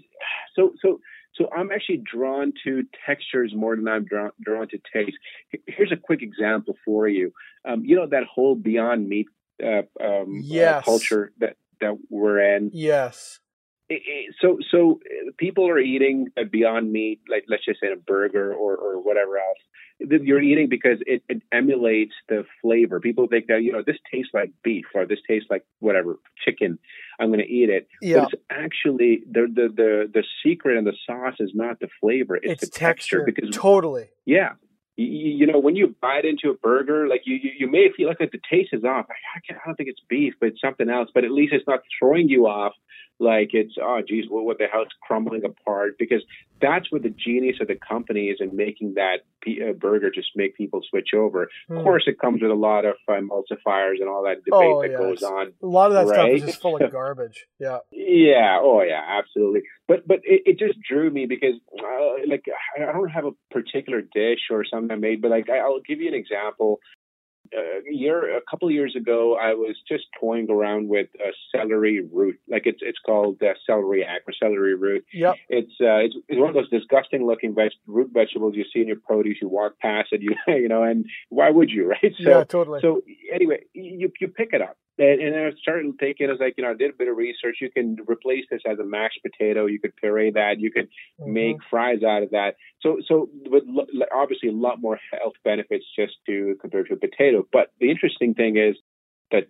[0.53, 0.99] so so
[1.35, 5.17] so I'm actually drawn to textures more than I'm drawn, drawn to taste.
[5.65, 7.31] Here's a quick example for you.
[7.65, 9.27] Um, you know that whole Beyond Meat
[9.63, 10.79] uh, um, yes.
[10.79, 12.71] uh, culture that that we're in.
[12.73, 13.39] Yes.
[13.89, 17.91] It, it, so so uh, people are eating a Beyond Meat, like let's just say
[17.91, 19.59] a burger or or whatever else,
[19.99, 22.99] you're eating because it, it, emulates the flavor.
[22.99, 26.79] People think that you know this tastes like beef or this tastes like whatever chicken.
[27.19, 27.87] I'm going to eat it.
[28.01, 28.21] Yeah.
[28.21, 32.35] But it's actually the, the the the secret and the sauce is not the flavor.
[32.35, 33.23] It's, it's the texture, texture.
[33.25, 34.09] Because totally.
[34.25, 34.53] Yeah.
[34.95, 38.07] You, you, know, when you bite into a burger, like you, you, you may feel
[38.07, 39.07] like the taste is off.
[39.09, 41.09] I, I, I don't think it's beef, but it's something else.
[41.13, 42.73] But at least it's not throwing you off
[43.23, 44.83] like it's oh geez, well, what the hell?
[44.83, 46.23] It's crumbling apart because
[46.61, 50.55] that's what the genius of the company is in making that uh, burger just make
[50.55, 51.49] people switch over.
[51.69, 51.75] Mm.
[51.75, 51.83] Of hmm.
[51.83, 54.99] course, it comes with a lot of emulsifiers and all that debate oh, that yes.
[54.99, 55.53] goes on.
[55.61, 56.15] A lot of that right?
[56.15, 57.45] stuff is just full of garbage.
[57.59, 57.77] Yeah.
[57.91, 58.59] yeah.
[58.61, 59.01] Oh yeah.
[59.07, 59.61] Absolutely.
[59.87, 62.43] But but it, it just drew me because uh, like
[62.77, 66.09] I don't have a particular dish or something I made, but like I'll give you
[66.09, 66.79] an example
[67.55, 72.01] a year, a couple of years ago, I was just toying around with a celery
[72.01, 72.39] root.
[72.49, 75.05] Like it's it's called uh, celeriac or celery root.
[75.13, 75.35] Yep.
[75.49, 78.87] It's, uh, it's it's one of those disgusting looking veg- root vegetables you see in
[78.87, 79.37] your produce.
[79.41, 82.13] You walk past it, you you know, and why would you, right?
[82.23, 82.79] So, yeah, totally.
[82.81, 83.01] So
[83.33, 84.77] anyway, you you pick it up.
[85.03, 87.17] And, and I started thinking, I was like, you know, I did a bit of
[87.17, 87.57] research.
[87.59, 89.65] You can replace this as a mashed potato.
[89.65, 90.59] You could puree that.
[90.59, 90.87] You could
[91.19, 91.33] mm-hmm.
[91.33, 92.55] make fries out of that.
[92.81, 93.63] So, so with
[94.13, 97.45] obviously a lot more health benefits just to compared to a potato.
[97.51, 98.77] But the interesting thing is
[99.29, 99.41] the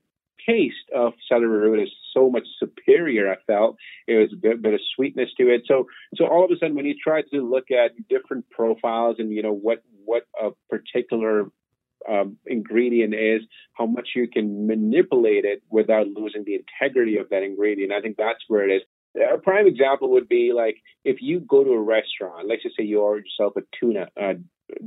[0.48, 3.32] taste of celery root is so much superior.
[3.32, 5.64] I felt it was a bit, bit, of sweetness to it.
[5.68, 5.86] So,
[6.16, 9.44] so all of a sudden, when you try to look at different profiles and you
[9.44, 11.46] know what what a particular
[12.10, 13.42] um, ingredient is,
[13.74, 17.92] how much you can manipulate it without losing the integrity of that ingredient.
[17.92, 18.82] I think that's where it is.
[19.16, 22.84] A prime example would be like if you go to a restaurant, let's just say
[22.84, 24.34] you order yourself a tuna uh,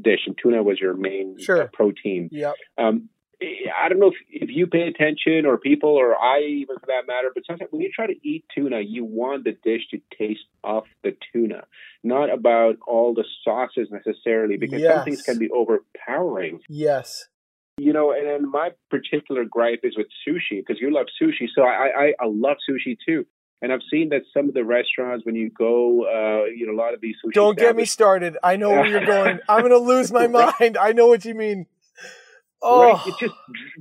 [0.01, 1.71] dish, and tuna was your main sure.
[1.73, 2.29] protein.
[2.33, 2.55] Yep.
[2.77, 3.09] Um,
[3.43, 7.07] I don't know if, if you pay attention or people or I even for that
[7.07, 10.47] matter, but sometimes when you try to eat tuna, you want the dish to taste
[10.65, 11.65] of the tuna,
[12.03, 14.95] not about all the sauces necessarily, because yes.
[14.95, 16.61] some things can be overpowering.
[16.69, 17.29] Yes.
[17.77, 21.63] You know, and then my particular gripe is with sushi because you love sushi, so
[21.63, 23.27] I, I I love sushi too.
[23.61, 26.79] And I've seen that some of the restaurants, when you go, uh, you know, a
[26.79, 27.33] lot of these sushi.
[27.33, 28.37] Don't get me started.
[28.43, 29.41] I know where you're going.
[29.49, 30.27] I'm going to lose my
[30.61, 30.77] mind.
[30.79, 31.67] I know what you mean.
[32.67, 32.93] Oh.
[32.95, 33.07] Right?
[33.07, 33.35] It just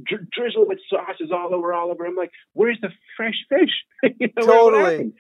[0.05, 2.05] dri- drizzle with sauces all over, all over.
[2.05, 4.13] I'm like, where's the fresh fish?
[4.19, 5.13] you know, totally.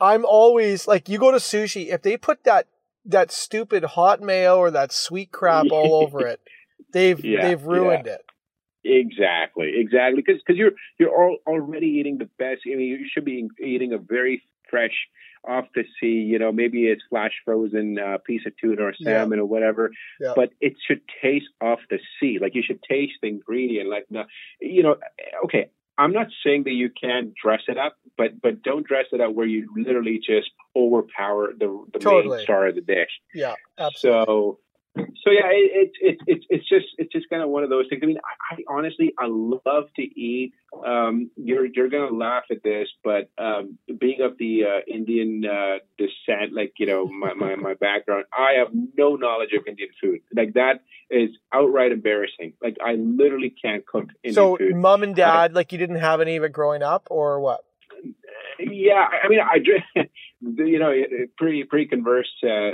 [0.00, 2.66] I'm always like, you go to sushi, if they put that
[3.04, 6.40] that stupid hot mayo or that sweet crap all over it,
[6.92, 8.14] they've yeah, they've ruined yeah.
[8.14, 8.24] it.
[8.84, 10.22] Exactly, exactly.
[10.24, 12.62] Because because you're you're all, already eating the best.
[12.66, 14.94] I mean, you should be eating a very fresh
[15.46, 19.38] off the sea, you know, maybe it's flash frozen uh, piece of tuna or salmon
[19.38, 19.42] yeah.
[19.42, 20.32] or whatever, yeah.
[20.34, 22.38] but it should taste off the sea.
[22.40, 23.88] Like you should taste the ingredient.
[23.88, 24.06] Like,
[24.60, 24.96] you know,
[25.44, 29.20] okay, I'm not saying that you can't dress it up, but but don't dress it
[29.20, 32.36] up where you literally just overpower the the totally.
[32.36, 33.10] main star of the dish.
[33.34, 34.24] Yeah, absolutely.
[34.26, 34.58] So
[34.98, 38.00] so yeah, it's it, it, it's just it's just kind of one of those things.
[38.02, 40.52] I mean, I, I honestly I love to eat.
[40.86, 45.78] Um, you're you're gonna laugh at this, but um, being of the uh, Indian uh,
[45.96, 50.20] descent, like you know my, my my background, I have no knowledge of Indian food.
[50.34, 52.54] Like that is outright embarrassing.
[52.62, 54.72] Like I literally can't cook Indian so, food.
[54.72, 57.60] So mom and dad, like you didn't have any of it growing up, or what?
[58.58, 59.58] yeah, I mean, I
[60.40, 60.92] you know
[61.36, 62.70] pretty pretty converse uh,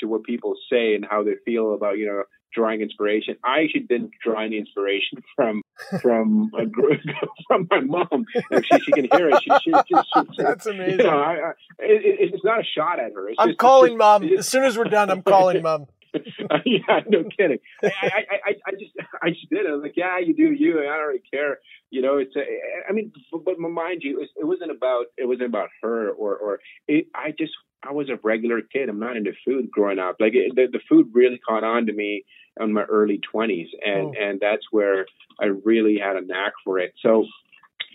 [0.00, 2.22] to what people say and how they feel about you know
[2.56, 3.36] drawing inspiration.
[3.44, 5.62] I actually didn't draw any inspiration from
[6.02, 7.00] from a, group,
[7.46, 8.24] from my mom.
[8.50, 11.00] If she, she can hear it, she, she, she, she That's amazing.
[11.00, 11.50] You know, I, I,
[11.80, 13.28] it, it's not a shot at her.
[13.28, 15.10] It's I'm just, calling just, mom as soon as we're done.
[15.10, 15.86] I'm calling mom.
[16.64, 17.58] yeah, no kidding.
[17.82, 18.92] I, I, I, I just,
[19.22, 19.68] I just did it.
[19.68, 20.80] I was like, yeah, you do you.
[20.80, 21.58] I don't really care.
[21.90, 22.34] You know, it's.
[22.36, 22.42] A,
[22.88, 23.12] I mean,
[23.44, 25.06] but, mind you, it, was, wasn't about.
[25.16, 26.60] It wasn't about her or or.
[26.88, 28.88] It, I just, I was a regular kid.
[28.88, 30.16] I'm not into food growing up.
[30.20, 32.24] Like it, the, the food really caught on to me
[32.60, 34.20] in my early 20s, and oh.
[34.20, 35.06] and that's where
[35.40, 36.94] I really had a knack for it.
[37.02, 37.26] So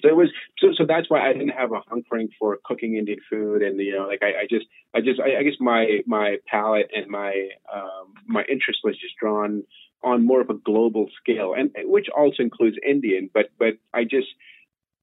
[0.02, 3.20] so it was so so that's why I didn't have a hunkering for cooking Indian
[3.30, 6.38] food, and you know, like I, I just I just I, I, guess my my
[6.48, 9.64] palate and my um, my interest was just drawn
[10.04, 14.28] on more of a global scale, and which also includes Indian, but but I just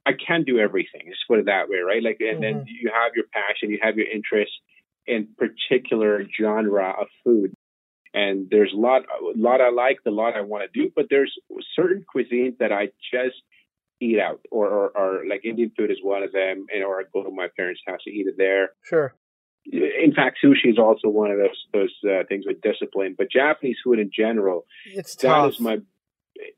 [0.09, 1.03] I can't do everything.
[1.09, 2.03] Just put it that way, right?
[2.03, 2.59] Like, and mm-hmm.
[2.59, 4.53] then you have your passion, you have your interest
[5.07, 7.53] in particular genre of food.
[8.15, 11.07] And there's a lot, a lot I like, a lot I want to do, but
[11.11, 11.35] there's
[11.77, 13.37] certain cuisines that I just
[14.01, 17.05] eat out or, or, or like Indian food is one of them, and or I
[17.13, 18.71] go to my parents' house to eat it there.
[18.83, 19.15] Sure.
[19.71, 23.15] In fact, sushi is also one of those those uh, things with discipline.
[23.19, 25.53] But Japanese food in general, it's tough.
[25.53, 25.79] that is my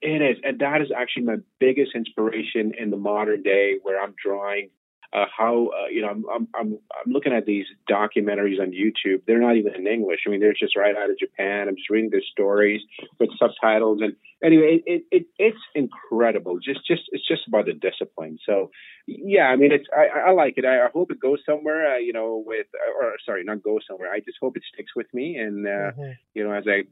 [0.02, 4.14] it is, and that is actually my biggest inspiration in the modern day, where I'm
[4.22, 4.70] drawing
[5.12, 9.22] uh, how uh, you know I'm, I'm I'm I'm looking at these documentaries on YouTube.
[9.26, 10.20] They're not even in English.
[10.26, 11.68] I mean, they're just right out of Japan.
[11.68, 12.80] I'm just reading their stories
[13.18, 16.58] with subtitles, and anyway, it, it, it's incredible.
[16.60, 18.38] Just just it's just about the discipline.
[18.46, 18.70] So
[19.06, 20.64] yeah, I mean, it's I, I like it.
[20.64, 21.94] I, I hope it goes somewhere.
[21.94, 22.66] Uh, you know, with
[23.00, 24.12] or sorry, not go somewhere.
[24.12, 26.10] I just hope it sticks with me, and uh, mm-hmm.
[26.34, 26.82] you know, as I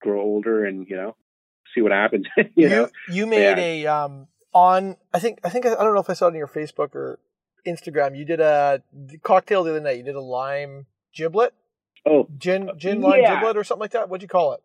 [0.00, 1.16] grow older, and you know,
[1.74, 2.26] see what happens.
[2.36, 3.86] you, you know, you made yeah.
[3.90, 6.36] a um on I think I think I don't know if I saw it on
[6.36, 7.18] your Facebook or
[7.66, 8.16] Instagram.
[8.16, 8.82] You did a
[9.22, 9.98] cocktail the other night.
[9.98, 11.54] You did a lime giblet.
[12.06, 13.36] Oh, gin, gin lime yeah.
[13.36, 14.08] giblet or something like that.
[14.08, 14.60] What'd you call it?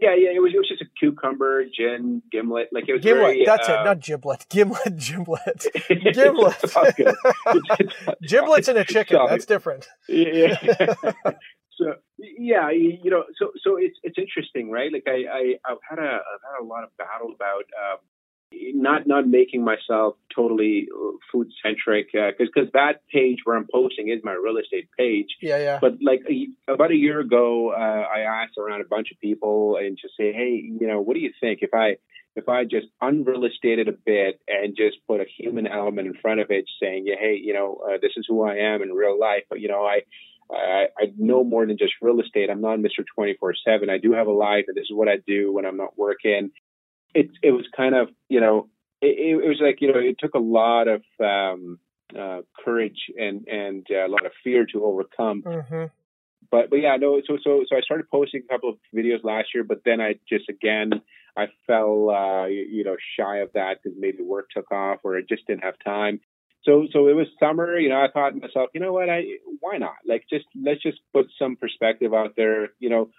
[0.00, 2.68] Yeah, yeah, it was it was just a cucumber, gin, gimlet.
[2.72, 3.34] Like it was gimlet.
[3.34, 4.46] Very, that's uh, it, not giblet.
[4.48, 5.66] Gimlet, giblet,
[6.14, 6.56] giblet.
[8.22, 9.18] Giblets in a chicken.
[9.28, 9.88] That's different.
[10.08, 10.56] Yeah.
[11.76, 14.90] so yeah, you know, so so it's it's interesting, right?
[14.90, 17.98] Like I, I I've had a I've had a lot of battle about um,
[18.74, 20.88] not not making myself totally
[21.30, 25.28] food centric because uh, because that page where I'm posting is my real estate page.
[25.40, 25.78] Yeah, yeah.
[25.80, 29.76] But like a, about a year ago, uh, I asked around a bunch of people
[29.76, 31.96] and just say, hey, you know, what do you think if I
[32.34, 36.40] if I just unreal estated a bit and just put a human element in front
[36.40, 39.18] of it, saying, yeah, hey, you know, uh, this is who I am in real
[39.18, 40.00] life, but you know, I
[40.50, 42.50] I, I know more than just real estate.
[42.50, 43.04] I'm not Mr.
[43.14, 43.88] 24 7.
[43.88, 46.50] I do have a life, and this is what I do when I'm not working
[47.14, 48.68] it it was kind of you know
[49.00, 51.78] it, it was like you know it took a lot of um,
[52.18, 55.42] uh, courage and and uh, a lot of fear to overcome.
[55.42, 55.84] Mm-hmm.
[56.50, 59.48] But but yeah no so so so I started posting a couple of videos last
[59.54, 61.02] year, but then I just again
[61.36, 65.16] I fell uh, you, you know shy of that because maybe work took off or
[65.16, 66.20] I just didn't have time.
[66.64, 68.00] So so it was summer, you know.
[68.00, 69.10] I thought to myself, you know what?
[69.10, 69.22] I
[69.60, 69.96] why not?
[70.06, 72.68] Like just let's just put some perspective out there.
[72.78, 73.10] You know,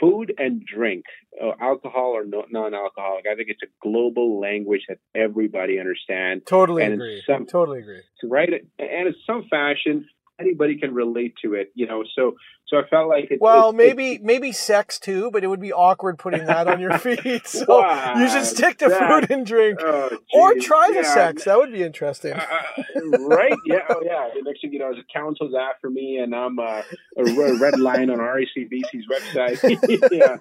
[0.00, 1.04] food and drink,
[1.42, 3.24] uh, alcohol or no, non-alcoholic.
[3.30, 6.44] I think it's a global language that everybody understands.
[6.46, 7.22] Totally and agree.
[7.26, 8.00] Some, totally agree.
[8.24, 10.06] Right, and in some fashion,
[10.40, 11.72] anybody can relate to it.
[11.74, 15.30] You know, so so I felt like it, well, it, maybe it, maybe sex too,
[15.30, 17.46] but it would be awkward putting that on your feet.
[17.46, 21.44] So wow, you should stick to that, food and drink, oh, or try the sex.
[21.44, 23.54] That would be interesting, uh, right?
[23.66, 24.30] Yeah, oh yeah.
[24.34, 26.82] The next thing you know, the council's after me, and I'm uh,
[27.16, 29.62] a red line on RECBC's website.
[30.10, 30.36] yeah,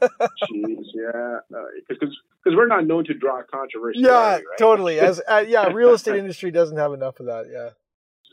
[0.49, 1.39] jeez, yeah,
[1.87, 3.99] because uh, because we're not known to draw controversy.
[3.99, 4.43] Yeah, right?
[4.57, 4.99] totally.
[4.99, 7.47] As uh, yeah, real estate industry doesn't have enough of that.
[7.51, 7.69] Yeah.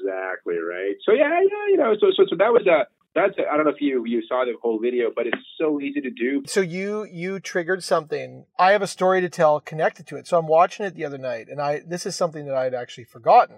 [0.03, 0.97] Exactly right.
[1.05, 3.73] So yeah, yeah, you know, so so so that was a that's I don't know
[3.73, 6.43] if you you saw the whole video, but it's so easy to do.
[6.47, 8.47] So you you triggered something.
[8.59, 10.27] I have a story to tell connected to it.
[10.27, 12.75] So I'm watching it the other night, and I this is something that I had
[12.75, 13.57] actually forgotten.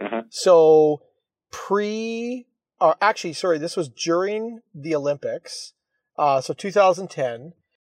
[0.00, 0.22] Uh-huh.
[0.30, 1.02] So
[1.50, 2.46] pre,
[2.80, 5.72] uh, actually, sorry, this was during the Olympics.
[6.18, 7.54] Uh, so 2010,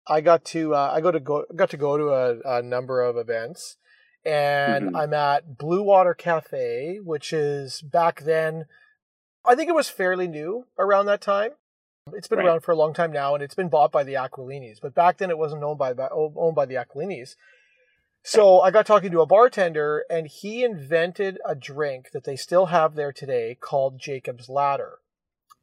[0.06, 3.02] I got to uh, I go to go got to go to a, a number
[3.02, 3.78] of events,
[4.24, 4.96] and mm-hmm.
[4.96, 8.66] I'm at Blue Water Cafe, which is back then
[9.44, 11.50] I think it was fairly new around that time.
[12.12, 12.46] It's been right.
[12.46, 14.80] around for a long time now, and it's been bought by the Aquilinis.
[14.80, 17.36] But back then, it wasn't owned by owned by the Aquilinis.
[18.22, 22.66] So I got talking to a bartender, and he invented a drink that they still
[22.66, 24.98] have there today called Jacob's Ladder.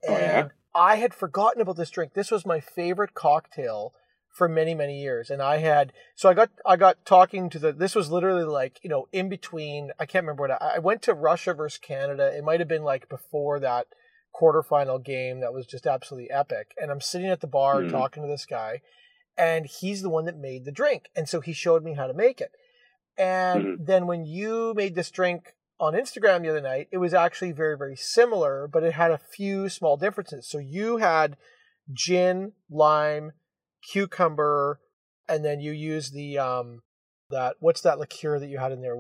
[0.08, 0.48] And oh, yeah?
[0.74, 2.14] I had forgotten about this drink.
[2.14, 3.94] This was my favorite cocktail
[4.32, 5.30] for many many years.
[5.30, 8.80] And i had so i got i got talking to the this was literally like
[8.84, 12.36] you know in between i can't remember what i, I went to russia versus canada.
[12.36, 13.88] It might have been like before that
[14.34, 16.74] quarterfinal game that was just absolutely epic.
[16.82, 17.92] And i'm sitting at the bar Mhm.
[17.92, 18.82] talking to this guy
[19.38, 21.10] and he's the one that made the drink.
[21.16, 22.52] And so he showed me how to make it.
[23.18, 23.86] And Mhm.
[23.86, 27.76] then when you made this drink on instagram the other night it was actually very
[27.76, 30.48] very similar but it had a few small differences.
[30.48, 31.36] So you had
[31.92, 33.34] gin lime
[33.82, 34.80] cucumber,
[35.28, 36.82] and then you use the um
[37.30, 38.98] that what's that liqueur that you had in there?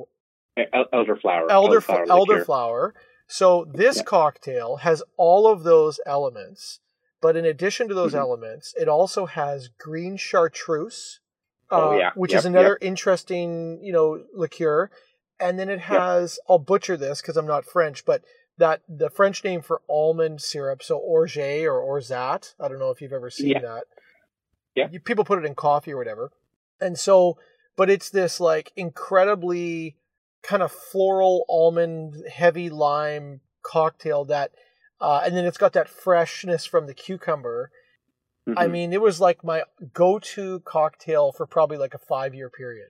[0.58, 1.48] El- elderflower.
[1.50, 2.08] Elderflower.
[2.08, 2.91] Elderflower.
[3.28, 4.04] So this Yeah.
[4.04, 6.80] cocktail has all of those elements,
[7.22, 8.20] but in addition to those Mhm.
[8.20, 11.20] elements, it also has green chartreuse,
[11.70, 12.12] Oh, uh, yeah.
[12.15, 14.91] which Yep, is another interesting, you know, liqueur.
[15.39, 18.24] And then it has, I'll butcher this because I'm not French, but
[18.58, 22.54] that the French name for almond syrup, so orge or orzat.
[22.60, 23.60] I don't know if you've ever seen Yeah.
[23.62, 23.86] that.
[24.76, 24.88] Yeah.
[24.92, 26.32] You, people put it in coffee or whatever.
[26.80, 27.38] And so,
[27.76, 29.96] but it's this like incredibly
[30.44, 34.52] kind of floral almond, heavy lime cocktail that,
[35.00, 37.72] uh, and then it's got that freshness from the cucumber.
[38.58, 38.72] I Mhm.
[38.72, 42.90] mean, it was like my go-to cocktail for probably like a five-year period.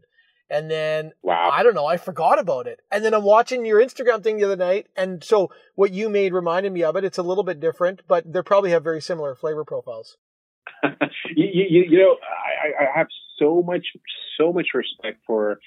[0.50, 1.50] And then wow.
[1.52, 2.80] I don't know, I forgot about it.
[2.90, 6.34] And then I'm watching your Instagram thing the other night, and so what you made
[6.34, 7.04] reminded me of it.
[7.04, 10.18] It's a little bit different, but they probably have very similar flavor profiles.
[11.36, 13.08] you, you, you know, I, I have
[13.38, 13.88] so much,
[14.38, 15.60] so much respect for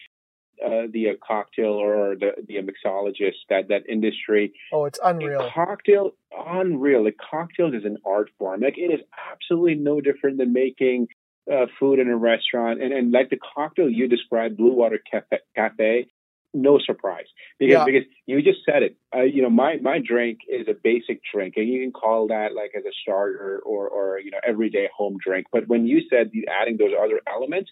[0.65, 4.53] uh, the uh, cocktail or the the mixologist that that industry.
[4.73, 5.51] Oh, it's unreal.
[5.53, 7.05] Cocktail, unreal.
[7.05, 8.61] Like cocktails is an art form.
[8.61, 9.01] Like it is
[9.33, 11.09] absolutely no different than making
[11.53, 12.83] uh, food in a restaurant.
[12.83, 16.07] And and like the cocktail you described, Blue Water Cafe, Cafe
[16.55, 17.27] no surprise
[17.59, 17.85] because Yeah.
[17.85, 18.97] because you just said it.
[19.15, 22.55] Uh, you know, my my drink is a basic drink, and you can call that
[22.55, 25.47] like as a starter or or you know everyday home drink.
[25.53, 27.71] But when you said you adding those other elements,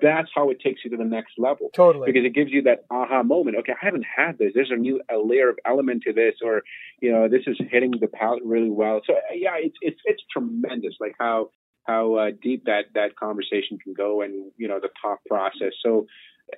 [0.00, 2.06] that's how it takes you to the next level Totally.
[2.10, 3.56] because it gives you that aha moment.
[3.58, 4.52] Okay, I haven't had this.
[4.54, 6.62] There's a new a layer of element to this, or
[7.00, 9.00] you know, this is hitting the palate really well.
[9.06, 10.94] So uh, yeah, it's it's it's tremendous.
[11.00, 11.50] Like how
[11.84, 15.72] how uh, deep that that conversation can go, and you know, the thought process.
[15.84, 16.06] So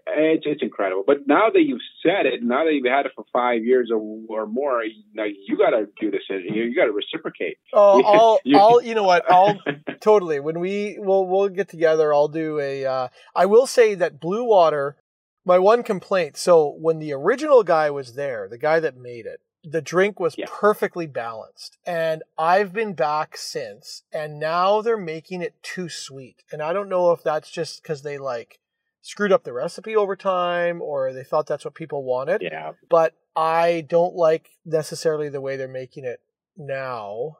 [0.06, 1.04] it's it's incredible.
[1.06, 4.00] But now that you've said it, now that you've had it for five years or
[4.28, 4.82] or more,
[5.14, 6.22] now you got to do this.
[6.28, 7.58] You, you got to reciprocate.
[7.72, 9.30] Oh, I'll, You- I'll, you know what?
[9.30, 9.58] I'll
[10.00, 10.40] totally.
[10.40, 12.84] When we we'll we'll get together, I'll do a.
[12.84, 14.96] Uh, I will say that Blue Water.
[15.44, 16.36] My one complaint.
[16.36, 20.34] So when the original guy was there, the guy that made it, the drink was
[20.36, 20.44] Yeah.
[20.50, 26.60] perfectly balanced, and I've been back since, and now they're making it too sweet, and
[26.60, 28.58] I don't know if that's just because they like
[29.02, 32.72] screwed up the recipe over time, or they thought that's what people wanted yeah.
[32.88, 36.20] but I don't like necessarily the way they're making it
[36.56, 37.38] now.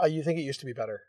[0.00, 1.02] Uh, you think it used to be better?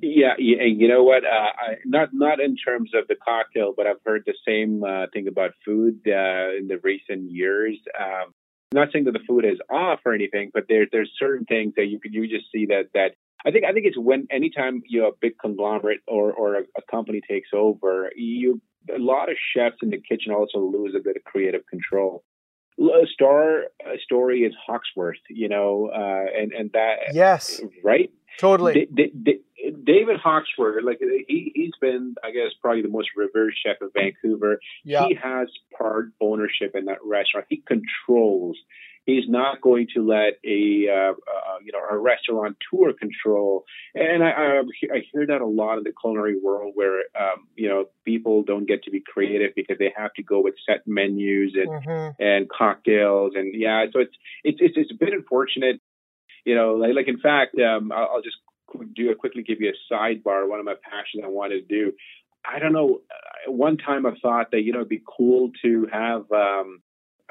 [0.00, 1.24] Yeah, and you know what?
[1.24, 5.06] Uh, I, not not in terms of the cocktail, but I've heard the same uh,
[5.12, 7.78] thing about food uh, in the recent years.
[7.98, 8.34] Um,
[8.72, 11.86] not saying that the food is off or anything, but there there's certain things that
[11.86, 13.12] you could you just see that that
[13.44, 16.62] I think I think it's when anytime you know a big conglomerate or or a,
[16.76, 18.60] a company takes over, you
[18.94, 22.24] a lot of chefs in the kitchen also lose a bit of creative control.
[22.80, 23.64] A star
[24.04, 28.10] story is Hawksworth, you know, uh, and and that Yes, right.
[28.38, 28.86] totally.
[28.86, 29.42] Da- da- da-
[29.84, 34.60] David Hawksworth, like he he's been, I guess, probably the most revered chef of Vancouver.
[34.84, 37.46] Yeah, He has part ownership in that restaurant.
[37.48, 38.56] He controls.
[39.08, 43.64] He's not going to let a uh, uh, you know a restaurateur control.
[43.94, 47.70] And I, I I hear that a lot in the culinary world, where um, you
[47.70, 51.54] know people don't get to be creative because they have to go with set menus
[51.56, 53.32] and hmm and cocktails.
[53.34, 55.80] And yeah so it's it's it's, it's a bit unfortunate.
[56.44, 58.36] You know like, like in fact um I'll, I'll just
[58.94, 61.92] do quickly give you a sidebar one of my passions i wanted to do.
[62.44, 65.88] I don't know uh, one time i thought that you know it'd be cool to
[65.90, 66.82] have um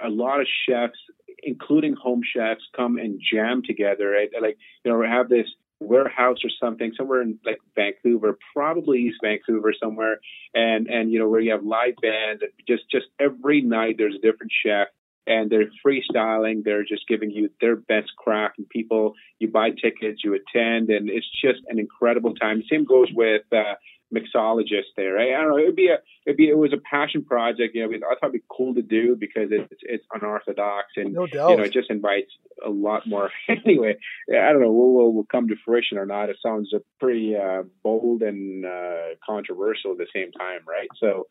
[0.03, 0.99] a lot of chefs
[1.43, 4.29] including home chefs come and jam together right?
[4.41, 5.47] like you know we have this
[5.79, 10.19] warehouse or something somewhere in like Vancouver, probably East Vancouver somewhere,
[10.53, 12.41] and and you know where you have live bands.
[12.41, 14.87] and Just just every night there's a different chef,
[15.25, 16.63] and they're freestyling.
[16.63, 21.09] They're just giving you their best craft, and people you buy tickets, you attend, and
[21.09, 22.63] it's just an incredible time.
[22.69, 23.43] Same goes with.
[23.51, 23.75] Uh,
[24.13, 25.33] mixologist there right?
[25.33, 28.07] i don't know it'd be a it'd be it was a passion project you know
[28.07, 31.49] i thought it'd be cool to do because it's it's unorthodox and no doubt.
[31.49, 32.31] you know, it just invites
[32.65, 33.29] a lot more.
[33.49, 33.97] anyway,
[34.29, 34.71] I don't know.
[34.71, 36.29] Will will will come to fruition or not?
[36.29, 40.87] It sounds pretty uh, bold and uh, controversial at the same time, right?
[40.99, 41.27] So,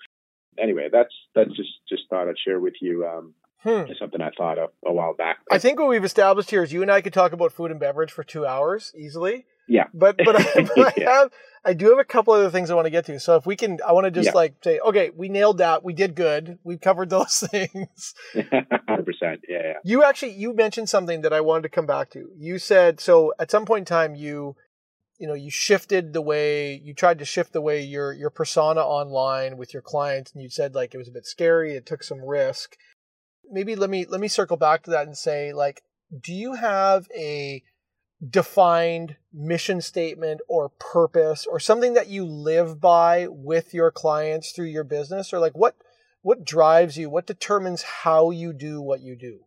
[0.58, 3.06] anyway, that's that's just just thought I'd share with you.
[3.06, 3.90] Um, Hmm.
[3.98, 5.38] something I thought of a while back.
[5.50, 7.80] I think what we've established here is you and I could talk about food and
[7.80, 9.46] beverage for two hours easily.
[9.68, 9.84] Yeah.
[9.92, 11.10] But but, I, but yeah.
[11.10, 11.30] I have
[11.64, 13.18] I do have a couple other things I want to get to.
[13.18, 14.32] So if we can, I want to just yeah.
[14.32, 15.82] like say, okay, we nailed that.
[15.82, 16.58] We did good.
[16.62, 18.14] We've covered those things.
[18.34, 19.40] Hundred percent.
[19.48, 19.72] Yeah, yeah.
[19.84, 22.30] You actually you mentioned something that I wanted to come back to.
[22.36, 24.56] You said so at some point in time you
[25.18, 28.80] you know you shifted the way you tried to shift the way your your persona
[28.80, 32.02] online with your clients and you said like it was a bit scary it took
[32.02, 32.76] some risk
[33.50, 35.82] maybe let me let me circle back to that and say like
[36.22, 37.62] do you have a
[38.28, 44.66] defined mission statement or purpose or something that you live by with your clients through
[44.66, 45.32] your business?
[45.32, 45.76] Or like what
[46.22, 47.08] what drives you?
[47.08, 49.40] What determines how you do what you do?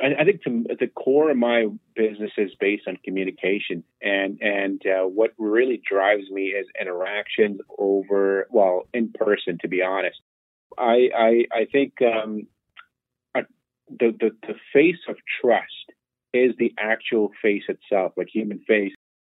[0.00, 1.66] I, I think to, the core of my
[1.96, 8.46] business is based on communication, and and uh, what really drives me is interaction over
[8.50, 9.58] well in person.
[9.62, 10.20] To be honest,
[10.78, 12.46] I I, I think um,
[13.98, 15.92] the, the the face of trust
[16.32, 18.92] is the actual face itself, like human face.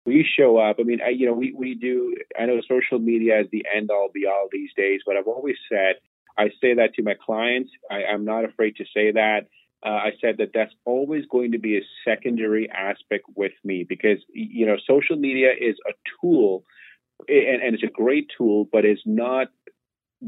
[0.07, 0.77] We show up.
[0.79, 2.15] I mean, I, you know, we, we do.
[2.39, 5.57] I know social media is the end all be all these days, but I've always
[5.71, 5.97] said
[6.37, 7.71] I say that to my clients.
[7.91, 9.47] I, I'm not afraid to say that
[9.85, 14.19] uh, I said that that's always going to be a secondary aspect with me because
[14.33, 16.65] you know social media is a tool
[17.29, 19.49] and, and, it's a great tool, but it's not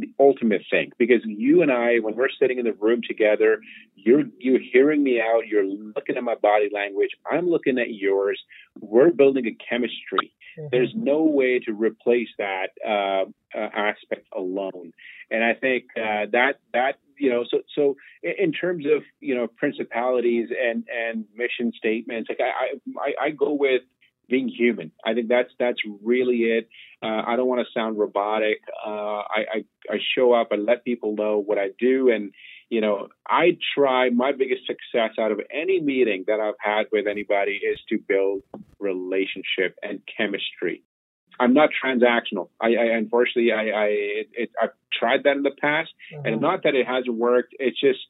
[0.01, 3.61] the ultimate thing because you and I, when we're sitting in the room together,
[3.95, 8.41] you're you're hearing me out, you're looking at my body language, I'm looking at yours.
[8.81, 10.35] We're building a chemistry.
[10.59, 10.69] Mm-hmm.
[10.71, 13.25] There's no way to replace that uh,
[13.57, 14.93] uh, aspect alone,
[15.31, 19.47] and I think uh, that that you know, so so in terms of you know
[19.47, 23.83] principalities and and mission statements, like I I, I go with
[24.29, 24.93] being human.
[25.05, 26.69] I think that's that's really it.
[27.03, 28.59] Uh, I don't want to sound robotic.
[28.85, 30.49] Uh, I, I I show up.
[30.53, 32.33] I let people know what I do, and
[32.69, 34.11] you know, I try.
[34.11, 38.43] My biggest success out of any meeting that I've had with anybody is to build
[38.81, 40.83] relationship and chemistry.
[41.39, 42.49] I'm not transactional.
[42.61, 46.27] I, I unfortunately I, I it, it, I've tried that in the past, mm-hmm.
[46.27, 47.55] and not that it hasn't worked.
[47.59, 48.01] It's just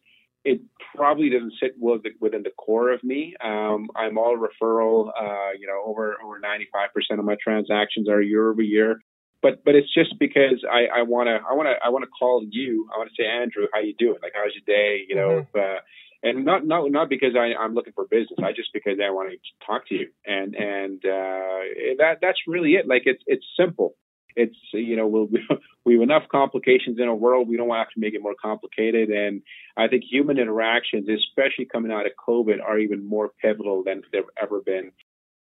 [0.47, 0.61] it
[0.95, 3.35] probably doesn't sit with within the core of me.
[3.43, 5.09] Um, I'm all referral.
[5.09, 9.01] Uh, you know, over over 95% of my transactions are year over year.
[9.43, 12.45] But but it's just because I want to I want to I want to call
[12.49, 12.89] you.
[12.95, 14.19] I want to say Andrew, how you doing?
[14.23, 15.05] Like how's your day?
[15.09, 15.59] You know, mm-hmm.
[15.59, 15.81] if, uh,
[16.23, 18.39] and not not not because I, I'm looking for business.
[18.43, 22.73] I just because I want to talk to you, and and uh, that that's really
[22.73, 22.89] it.
[22.89, 23.95] Like it's it's simple.
[24.37, 25.29] It's you know we'll,
[25.85, 27.49] we have enough complications in our world.
[27.49, 29.09] We don't have to make it more complicated.
[29.11, 29.43] And
[29.77, 34.23] I think human interactions, especially coming out of COVID, are even more pivotal than they've
[34.41, 34.93] ever been.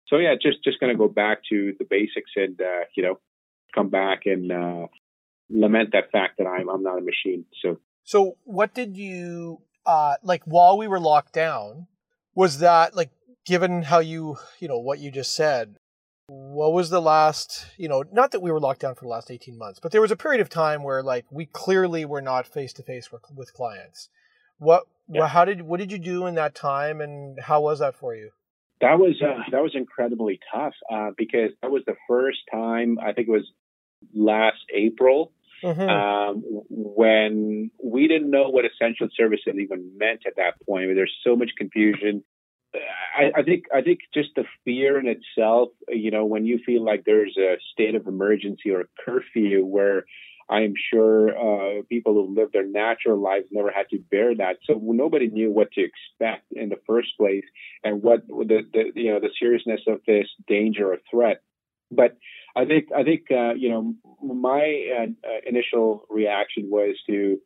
[0.09, 3.19] So yeah, just just going to go back to the basics and uh, you know
[3.75, 4.87] come back and uh,
[5.49, 7.45] lament that fact that I'm I'm not a machine.
[7.63, 11.87] So so what did you uh, like while we were locked down,
[12.35, 13.11] was that like
[13.47, 15.77] given how you you know what you just said,
[16.31, 19.31] what was the last you know not that we were locked down for the last
[19.31, 22.47] 18 months but there was a period of time where like we clearly were not
[22.47, 24.09] face to face with clients
[24.59, 25.27] what yeah.
[25.27, 28.31] how did what did you do in that time and how was that for you
[28.81, 33.13] that was uh, that was incredibly tough uh, because that was the first time i
[33.13, 33.51] think it was
[34.15, 35.89] last april mm-hmm.
[35.89, 40.91] um, when we didn't know what essential services even meant at that point.
[40.95, 42.25] There's so much confusion.
[42.75, 46.85] I, I, think I think just the fear in itself, you know, when you feel
[46.85, 50.05] like there's a state of emergency or a curfew where
[50.51, 54.57] I'm sure uh, people who live their natural lives never had to bear that.
[54.65, 57.45] So nobody knew what to expect in the first place
[57.85, 61.43] and what the, the you know the seriousness of this danger or threat.
[61.93, 62.17] But
[62.57, 67.39] I think I think uh, you know my uh, uh, initial reaction was to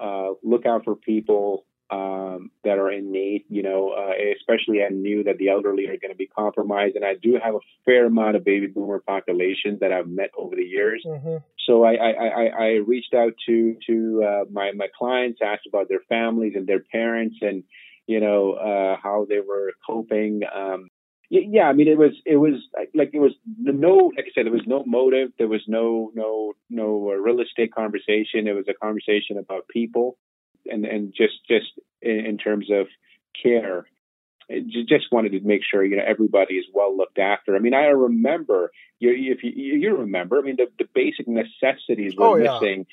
[0.00, 3.44] uh, look out for people um, that are in need.
[3.48, 7.04] You know, uh, especially I knew that the elderly are going to be compromised, and
[7.04, 10.64] I do have a fair amount of baby boomer population that I've met over the
[10.64, 11.04] years.
[11.06, 11.36] Mm-hmm.
[11.66, 15.88] So I, I, I, I, reached out to to uh, my my clients, asked about
[15.88, 17.62] their families and their parents, and
[18.06, 20.40] you know how they were coping.
[20.54, 20.88] Um,
[21.34, 22.54] yeah, I mean, it was it was
[22.94, 26.52] like it was no, like I said, there was no motive, there was no no
[26.68, 28.46] no uh, real estate conversation.
[28.46, 30.18] It was a conversation about people,
[30.66, 31.66] and and just just
[32.00, 32.86] in, in terms of
[33.42, 33.86] care.
[34.88, 37.56] just wanted to make sure you know everybody is well looked after.
[37.56, 42.14] I mean, I remember you if you, you remember, I mean, the, the basic necessities
[42.16, 42.54] were oh, yeah.
[42.54, 42.86] missing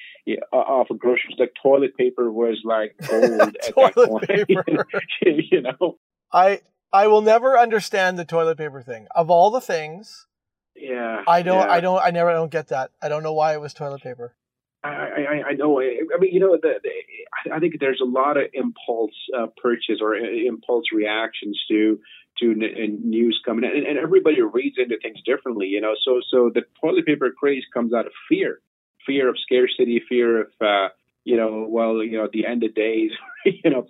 [0.52, 1.38] off of groceries.
[1.38, 5.46] Like toilet paper was like gold at that point.
[5.52, 5.98] you know,
[6.32, 6.62] I
[6.92, 9.08] I will never understand the toilet paper thing.
[9.16, 10.28] Of all the things,
[10.76, 11.74] yeah, I don't, yeah.
[11.74, 12.92] I don't, I never, I don't get that.
[13.02, 14.36] I don't know why it was toilet paper.
[14.84, 15.82] I, I, I know.
[15.82, 20.00] I mean, you know, the, the, I think there's a lot of impulse uh, purchase
[20.02, 22.00] or uh, impulse reactions to
[22.40, 25.96] to n- news coming in, and, and everybody reads into things differently, you know.
[26.06, 28.62] So so the toilet paper craze comes out of fear,
[29.06, 30.90] fear of scarcity, fear of uh,
[31.26, 33.12] you know, well, you know, the end of days,
[33.46, 33.86] you know,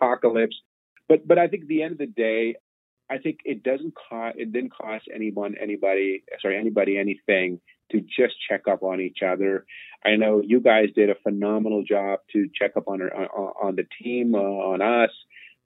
[0.00, 0.56] apocalypse.
[1.08, 2.56] But but I think at the end of the day,
[3.10, 7.60] I think it doesn't cost it didn't cost anyone anybody sorry anybody anything
[7.92, 9.64] to just check up on each other.
[10.04, 13.86] I know you guys did a phenomenal job to check up on on, on the
[14.02, 15.10] team uh, on us,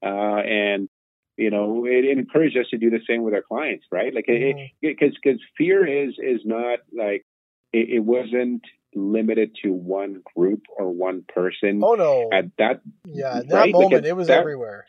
[0.04, 0.88] uh, and
[1.36, 4.14] you know it, it, encouraged us to do the same with our clients, right?
[4.14, 5.08] Like because mm-hmm.
[5.16, 7.24] because fear is is not like
[7.72, 8.62] it, it wasn't
[8.94, 11.80] limited to one group or one person.
[11.82, 12.28] Oh no!
[12.32, 14.86] At that yeah, at that moment like it was that, everywhere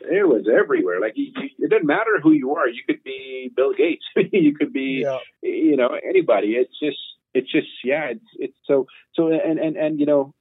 [0.00, 1.00] it was everywhere.
[1.00, 2.68] Like you, you, it doesn't matter who you are.
[2.68, 4.04] You could be Bill Gates.
[4.32, 5.18] you could be, yeah.
[5.42, 6.54] you know, anybody.
[6.54, 6.98] It's just,
[7.34, 8.06] it's just, yeah.
[8.10, 10.34] It's, it's so, so, and and and you know,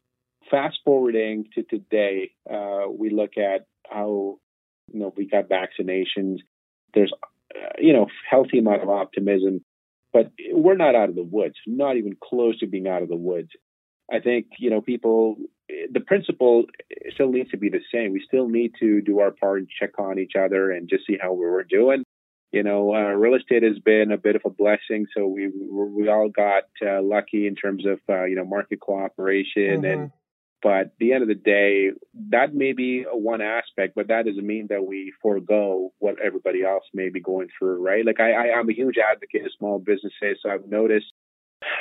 [0.49, 4.37] fast forwarding to today, uh, we look at how,
[4.91, 6.39] you know, we got vaccinations.
[6.93, 7.13] There's,
[7.55, 9.63] uh, you know, healthy amount of optimism,
[10.13, 11.55] but we're not out of the woods.
[11.67, 13.49] Not even close to being out of the woods.
[14.11, 15.37] I think you know people.
[15.67, 16.65] The principle
[17.13, 18.11] still needs to be the same.
[18.11, 21.17] We still need to do our part and check on each other and just see
[21.19, 22.03] how we're doing.
[22.51, 26.07] You know, uh, real estate has been a bit of a blessing, so we we
[26.07, 29.85] all got uh, lucky in terms of uh, you know market cooperation mm-hmm.
[29.85, 30.11] and.
[30.63, 31.91] But at the end of the day,
[32.31, 36.85] that may be one aspect, but that doesn't mean that we forego what everybody else
[36.91, 38.03] may be going through, right?
[38.03, 41.13] Like I, I I'm a huge advocate of small businesses, so I've noticed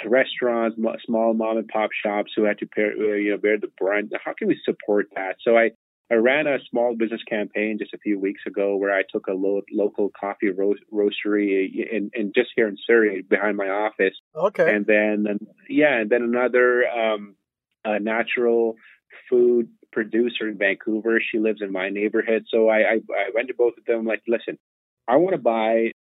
[0.08, 3.70] restaurants, small mom and pop shops who had to bear, uh, you know, bear the
[3.78, 4.12] brunt.
[4.24, 5.36] How can we support that?
[5.42, 5.70] So I,
[6.10, 9.32] I ran a small business campaign just a few weeks ago where I took a
[9.32, 14.14] lo- local coffee ro- roastery in, in just here in Surrey behind my office.
[14.34, 14.74] Okay.
[14.74, 15.38] And then,
[15.68, 17.36] yeah, and then another um,
[17.84, 18.76] natural
[19.30, 21.20] food producer in Vancouver.
[21.20, 22.44] She lives in my neighborhood.
[22.48, 24.58] So I, I, I went to both of them like, listen,
[25.08, 25.92] I want to buy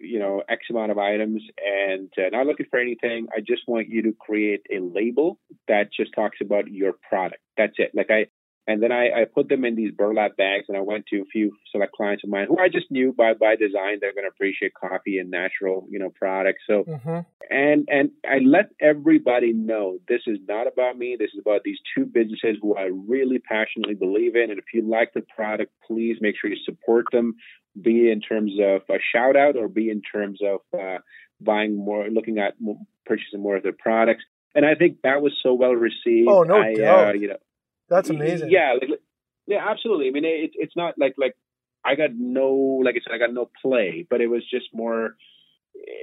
[0.00, 3.28] you know, X amount of items and uh, not looking for anything.
[3.34, 7.42] I just want you to create a label that just talks about your product.
[7.56, 7.92] That's it.
[7.94, 8.26] Like I,
[8.68, 11.24] and then I, I put them in these burlap bags and I went to a
[11.24, 14.30] few select clients of mine who I just knew by, by design, they're going to
[14.30, 16.60] appreciate coffee and natural, you know, products.
[16.68, 17.20] So, mm-hmm.
[17.48, 21.16] and, and I let everybody know this is not about me.
[21.18, 24.50] This is about these two businesses who I really passionately believe in.
[24.50, 27.36] And if you like the product, please make sure you support them
[27.80, 30.98] be in terms of a shout out or be in terms of uh,
[31.40, 34.24] buying more, looking at more, purchasing more of their products.
[34.54, 36.28] And I think that was so well received.
[36.28, 37.08] Oh no I, doubt.
[37.08, 37.36] Uh, you know,
[37.88, 38.50] that's amazing.
[38.50, 39.00] Yeah, like,
[39.46, 40.08] yeah, absolutely.
[40.08, 41.36] I mean, it, it's not like like
[41.84, 45.16] I got no, like I said, I got no play, but it was just more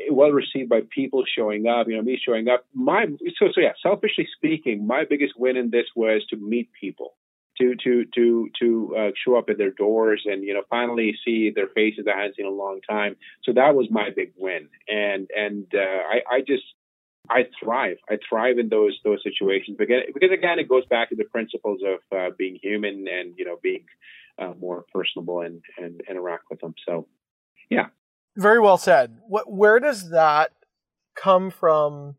[0.10, 1.88] well received by people showing up.
[1.88, 2.66] You know, me showing up.
[2.74, 3.06] My
[3.40, 3.74] so so yeah.
[3.82, 7.14] Selfishly speaking, my biggest win in this was to meet people
[7.58, 11.52] to to to to uh, show up at their doors and you know finally see
[11.54, 13.16] their faces I hadn't seen in a long time.
[13.44, 16.64] So that was my big win, and and uh, I I just
[17.30, 17.98] I thrive.
[18.10, 21.82] I thrive in those those situations because because again it goes back to the principles
[21.86, 23.86] of uh, being human and you know being
[24.40, 26.76] uh, more personable and and interact with them.
[26.88, 27.08] So
[27.70, 27.88] yeah,
[28.36, 29.18] very well said.
[29.28, 30.52] What where does that
[31.16, 32.16] come from?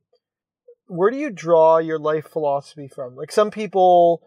[0.89, 3.17] Where do you draw your life philosophy from?
[3.17, 4.23] Like some people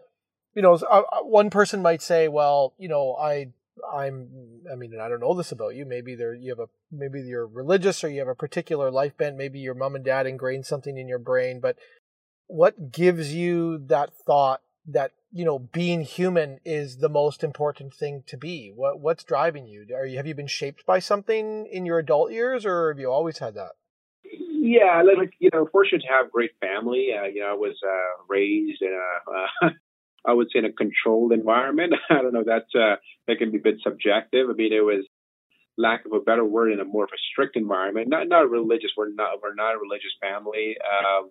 [0.54, 3.48] you know, uh, uh, one person might say, well, you know, I,
[3.92, 4.28] I'm,
[4.70, 5.84] I mean, I don't know this about you.
[5.86, 9.36] Maybe there, you have a, maybe you're religious or you have a particular life bent.
[9.36, 11.60] Maybe your mom and dad ingrained something in your brain.
[11.60, 11.76] But
[12.46, 18.24] what gives you that thought that you know being human is the most important thing
[18.26, 18.72] to be?
[18.74, 19.86] What what's driving you?
[19.94, 23.10] Are you have you been shaped by something in your adult years, or have you
[23.10, 23.72] always had that?
[24.22, 27.08] Yeah, like you know, fortunate to have great family.
[27.16, 29.70] Uh, you know, I was uh, raised in a uh,
[30.26, 31.94] I would say in a controlled environment.
[32.10, 32.44] I don't know.
[32.46, 32.96] That's uh,
[33.26, 34.48] that can be a bit subjective.
[34.50, 35.06] I mean, it was
[35.78, 38.08] lack of a better word in a more of a strict environment.
[38.08, 38.90] Not not religious.
[38.96, 40.76] We're not we're not a religious family.
[40.80, 41.30] Um,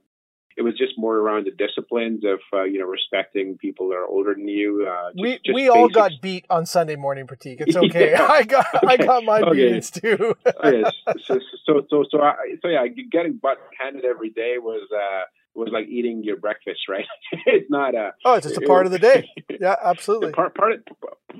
[0.57, 4.05] it was just more around the disciplines of uh, you know respecting people that are
[4.05, 4.87] older than you.
[4.89, 7.61] Uh, just, we just we all got beat on Sunday morning, Pratik.
[7.61, 8.11] It's okay.
[8.11, 8.27] yeah.
[8.29, 8.87] I got okay.
[8.87, 9.51] I got my okay.
[9.51, 10.35] beatings too.
[10.63, 10.93] yes.
[11.25, 14.87] So so so so, I, so yeah, getting butt handed every day was.
[14.91, 15.25] Uh,
[15.59, 17.05] was like eating your breakfast, right?
[17.45, 18.13] it's not a.
[18.25, 19.29] Oh, it's just a part of the day.
[19.59, 20.31] Yeah, absolutely.
[20.39, 20.79] part part of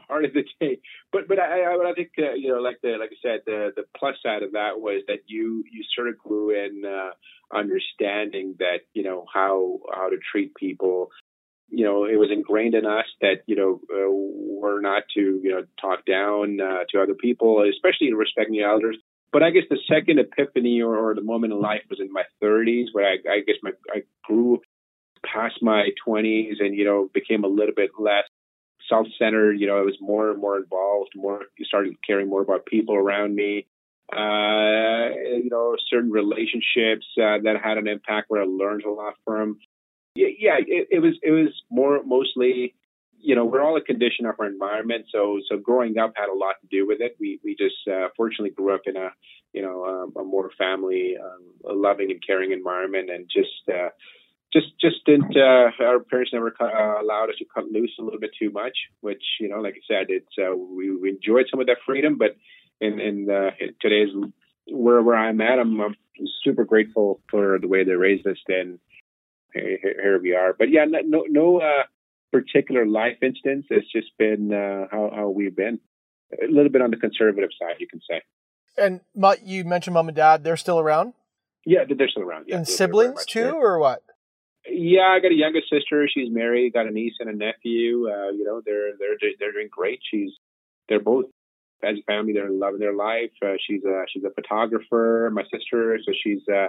[0.08, 0.80] part of the day.
[1.12, 3.72] But but I I, I think uh, you know like the like I said the
[3.76, 7.12] the plus side of that was that you you sort of grew in uh,
[7.58, 11.10] understanding that you know how how to treat people.
[11.72, 15.52] You know, it was ingrained in us that you know uh, we're not to you
[15.52, 18.98] know talk down uh, to other people, especially respecting the elders
[19.32, 22.24] but I guess the second epiphany or, or the moment in life was in my
[22.44, 24.62] 30s, where I, I guess my I grew
[25.26, 28.26] past my 20s and you know became a little bit less
[28.88, 29.60] self-centered.
[29.60, 31.12] You know, I was more and more involved.
[31.16, 33.68] More, you started caring more about people around me.
[34.12, 35.14] Uh,
[35.44, 39.60] you know, certain relationships uh, that had an impact where I learned a lot from.
[40.16, 42.74] Yeah, yeah it, it was it was more mostly
[43.22, 45.06] you know, we're all a condition of our environment.
[45.12, 47.16] So, so growing up had a lot to do with it.
[47.20, 49.10] We, we just, uh, fortunately grew up in a,
[49.54, 53.90] you know, um, a more family, um, loving and caring environment and just, uh,
[54.54, 58.20] just, just didn't, uh, our parents never uh, allowed us to cut loose a little
[58.20, 61.60] bit too much, which, you know, like I said, it's, uh, we, we enjoyed some
[61.60, 62.36] of that freedom, but
[62.82, 63.52] in, in, uh,
[63.82, 64.10] today's,
[64.72, 65.96] where, where I'm at, I'm, I'm
[66.44, 68.80] super grateful for the way they raised us and
[69.54, 70.54] here, here we are.
[70.58, 71.84] But yeah, no, no, uh,
[72.32, 73.66] particular life instance.
[73.70, 75.80] It's just been uh, how, how we've been.
[76.32, 78.22] A little bit on the conservative side, you can say.
[78.78, 79.02] And
[79.44, 81.14] you mentioned mom and dad; they're still around.
[81.66, 82.46] Yeah, they're still around.
[82.48, 83.56] Yeah, and siblings too, there.
[83.56, 84.04] or what?
[84.68, 86.08] Yeah, I got a younger sister.
[86.14, 86.74] She's married.
[86.74, 88.10] Got a niece and a nephew.
[88.10, 90.00] Uh, you know, they're they're they're doing great.
[90.10, 90.32] She's
[90.88, 91.26] they're both
[91.84, 92.34] as a family.
[92.34, 93.32] They're loving their life.
[93.44, 95.30] Uh, she's a she's a photographer.
[95.34, 96.68] My sister, so she's uh,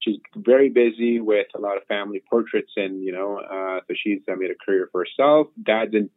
[0.00, 4.20] she's very busy with a lot of family portraits, and you know, uh, so she's
[4.30, 5.48] uh, made a career for herself.
[5.62, 6.10] Dad's in,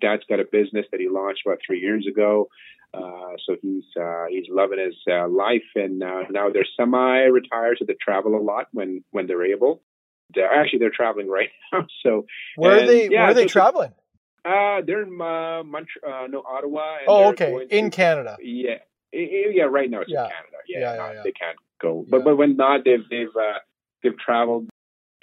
[0.00, 2.48] dad's got a business that he launched about three years ago.
[2.94, 7.84] Uh, so he's uh, he's loving his uh, life, and uh, now they're semi-retired, so
[7.86, 9.82] they travel a lot when when they're able.
[10.34, 11.86] They're, actually, they're traveling right now.
[12.02, 12.26] So
[12.56, 13.08] where and, are they?
[13.10, 13.92] Yeah, where are they so, traveling?
[14.44, 16.98] Uh, they're in uh, Montreal, uh, no Ottawa.
[17.06, 18.36] oh, okay, in to, Canada.
[18.40, 18.78] Yeah,
[19.12, 19.64] yeah.
[19.64, 20.24] Right now it's yeah.
[20.24, 20.56] in Canada.
[20.66, 21.22] Yeah, yeah, yeah, yeah.
[21.24, 22.04] they can't go.
[22.08, 23.58] But but when not, they've they've uh,
[24.02, 24.68] they've traveled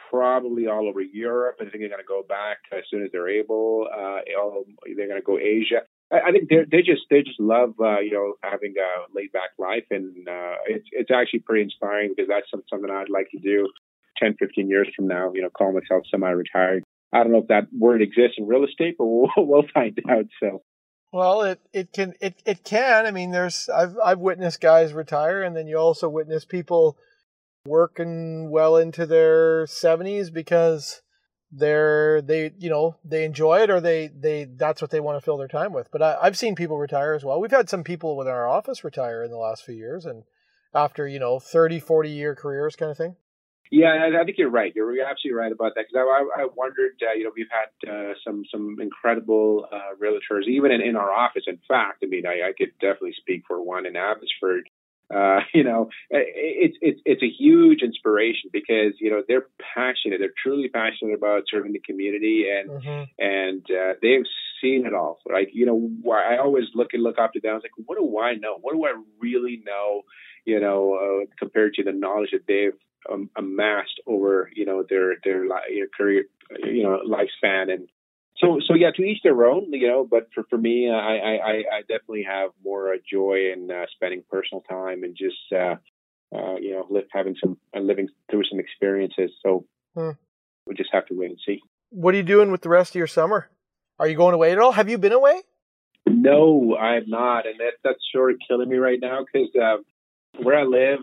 [0.09, 1.57] probably all over Europe.
[1.59, 3.87] I think they're going to go back as soon as they're able.
[3.91, 5.81] Uh, all, they're going to go Asia.
[6.11, 9.31] I, I think they they just they just love uh, you know having a laid
[9.31, 13.39] back life, and uh, it's it's actually pretty inspiring because that's something I'd like to
[13.39, 13.69] do
[14.17, 15.31] 10, 15 years from now.
[15.33, 16.83] You know, call myself semi-retired.
[17.13, 20.25] I don't know if that word exists in real estate, but we'll, we'll find out.
[20.39, 20.61] So
[21.15, 23.05] well, it, it can it, it can.
[23.05, 26.97] I mean, there's I've I've witnessed guys retire, and then you also witness people
[27.65, 31.01] working well into their 70s because
[31.53, 35.23] they're they you know they enjoy it or they they that's what they want to
[35.23, 35.89] fill their time with.
[35.89, 37.39] But I, I've seen people retire as well.
[37.39, 40.23] We've had some people within our office retire in the last few years, and
[40.73, 43.15] after you know 30, 40 year careers, kind of thing.
[43.71, 44.71] Yeah, I think you're right.
[44.75, 47.01] You're absolutely right about that because I, I, wondered.
[47.01, 51.11] Uh, you know, we've had uh, some some incredible uh, realtors, even in, in our
[51.11, 51.43] office.
[51.47, 54.69] In fact, I mean, I, I could definitely speak for one in Abbotsford.
[55.13, 60.19] Uh, you know, it's it's it's a huge inspiration because you know they're passionate.
[60.19, 63.03] They're truly passionate about serving the community, and mm-hmm.
[63.17, 64.25] and uh, they've
[64.61, 65.19] seen it all.
[65.25, 67.51] Like you know, I always look and look up to them.
[67.51, 68.57] I was like, what do I know?
[68.61, 70.01] What do I really know?
[70.45, 72.79] You know, uh, compared to the knowledge that they've
[73.11, 76.25] um, amassed over you know their their li- career
[76.63, 77.87] you know lifespan and
[78.37, 81.63] so so yeah to each their own you know but for for me I I,
[81.77, 85.75] I definitely have more uh, joy in uh, spending personal time and just uh,
[86.35, 90.11] uh, you know live, having some uh, living through some experiences so hmm.
[90.67, 91.61] we just have to wait and see.
[91.91, 93.49] What are you doing with the rest of your summer?
[93.99, 94.73] Are you going away at all?
[94.73, 95.41] Have you been away?
[96.07, 99.77] No, I'm not, and that that's sort of killing me right now because uh,
[100.43, 100.99] where I live,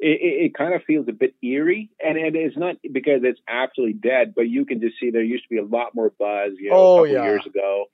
[0.00, 3.94] it, it, kind of feels a bit eerie, and it is not because it's absolutely
[3.94, 6.70] dead, but you can just see there used to be a lot more buzz, you
[6.70, 7.24] know, oh, a couple yeah.
[7.24, 7.86] years ago.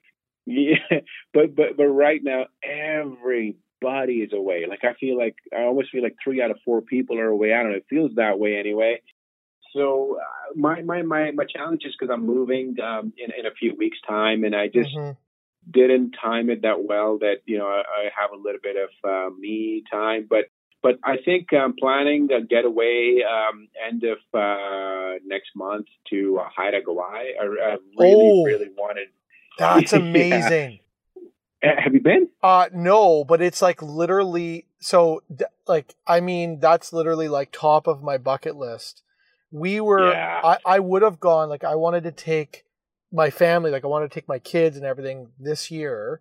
[0.47, 0.77] Yeah,
[1.33, 4.67] but but but right now everybody is away.
[4.69, 7.55] Like I feel like I almost feel like three out of four people are away.
[7.55, 7.79] I don't know.
[7.79, 9.01] It feels that way anyway.
[9.73, 13.55] So uh, my my my my challenge is because I'm moving um, in in a
[13.59, 14.95] few weeks' time, and I just.
[14.95, 15.13] Mm-hmm
[15.71, 18.91] didn't time it that well that you know I, I have a little bit of
[19.03, 20.45] uh, me time but
[20.85, 26.49] but I think I'm planning a getaway um, end of uh, next month to uh,
[26.55, 27.31] Haida Gwaii.
[27.41, 29.09] I, I really, oh, really wanted.
[29.59, 30.81] That's amazing.
[31.63, 31.81] yeah.
[31.83, 32.29] Have you been?
[32.43, 34.67] Uh, no, but it's like literally.
[34.79, 35.23] So,
[35.67, 39.03] like, I mean, that's literally like top of my bucket list.
[39.51, 40.13] We were.
[40.13, 40.43] Yeah.
[40.45, 41.49] I, I would have gone.
[41.49, 42.67] Like, I wanted to take
[43.11, 43.71] my family.
[43.71, 46.21] Like, I wanted to take my kids and everything this year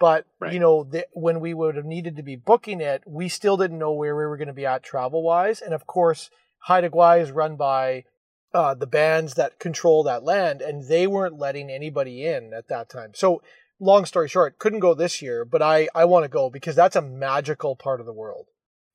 [0.00, 0.52] but right.
[0.52, 3.78] you know, the, when we would have needed to be booking it, we still didn't
[3.78, 5.60] know where we were going to be at travel wise.
[5.60, 6.30] And of course,
[6.60, 8.04] Haida Gwaii is run by
[8.52, 12.88] uh, the bands that control that land, and they weren't letting anybody in at that
[12.88, 13.12] time.
[13.14, 13.42] So,
[13.78, 16.96] long story short, couldn't go this year, but I I want to go because that's
[16.96, 18.46] a magical part of the world.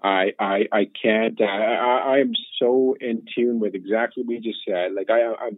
[0.03, 1.39] I I, I can't.
[1.39, 4.93] I, I am so in tune with exactly what you just said.
[4.93, 5.49] Like I, I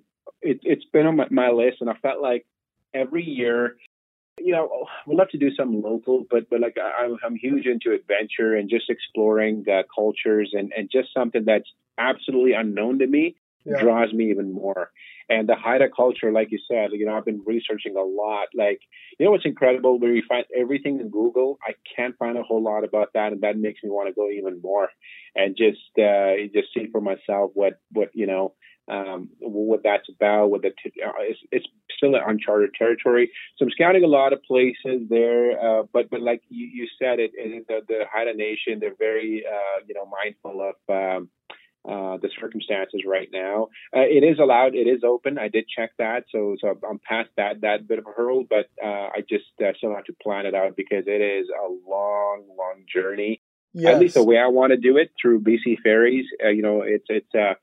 [0.41, 2.45] it, it's been on my, my list, and I felt like
[2.93, 3.77] every year
[4.39, 7.91] you know, we'd love to do something local, but but like I, I'm huge into
[7.91, 13.35] adventure and just exploring uh, cultures and and just something that's absolutely unknown to me.
[13.65, 13.81] Yeah.
[13.81, 14.91] draws me even more.
[15.29, 18.47] And the Haida culture, like you said, you know, I've been researching a lot.
[18.55, 18.79] Like,
[19.19, 21.59] you know, what's incredible where you find everything in Google.
[21.67, 24.29] I can't find a whole lot about that, and that makes me want to go
[24.29, 24.87] even more
[25.35, 28.53] and just uh, just see for myself what what you know
[28.87, 30.47] um, what that's about.
[30.47, 31.65] What the t- uh, it's, it's
[31.95, 33.31] still uncharted territory.
[33.57, 37.19] So I'm scouting a lot of places there, uh, but but like you, you said,
[37.19, 40.95] it, it the, the Haida Nation they're very uh, you know mindful of.
[41.17, 41.29] Um,
[41.87, 43.69] uh, the circumstances right now.
[43.95, 44.75] Uh, it is allowed.
[44.75, 45.37] It is open.
[45.37, 48.45] I did check that, so so I'm past that that bit of a hurdle.
[48.49, 51.69] But uh, I just uh, still have to plan it out because it is a
[51.89, 53.41] long, long journey.
[53.73, 53.93] Yes.
[53.93, 56.25] At least the way I want to do it through BC Ferries.
[56.43, 57.55] Uh, you know, it's it's a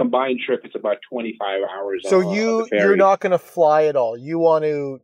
[0.00, 0.60] combined trip.
[0.64, 2.04] It's about 25 hours.
[2.08, 4.16] So on, you on you're not going to fly at all.
[4.16, 5.00] You want to.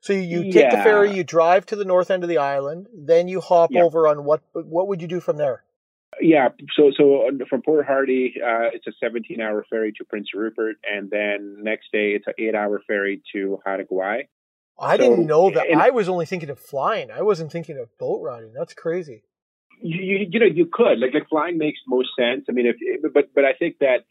[0.00, 3.26] So you, take the ferry, you drive to the north end of the island, then
[3.26, 3.82] you hop Yeah.
[3.82, 4.40] over on what?
[4.52, 5.64] What would you do from there?
[6.20, 11.10] Yeah, so so from Port Hardy, uh, it's a 17-hour ferry to Prince Rupert, and
[11.10, 14.22] then next day it's an eight-hour ferry to Haida Gwaii.
[14.80, 15.66] I So, didn't know that.
[15.68, 17.10] and- I was only thinking of flying.
[17.10, 18.52] I wasn't thinking of boat riding.
[18.54, 19.24] That's crazy.
[19.82, 22.46] You, you you know you could like like flying makes most sense.
[22.48, 22.76] I mean, if
[23.12, 24.04] but but I think that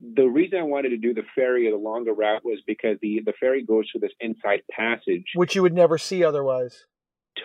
[0.00, 3.22] the reason I wanted to do the ferry or the longer route was because the
[3.24, 6.86] the ferry goes through this inside passage Which you would never see otherwise.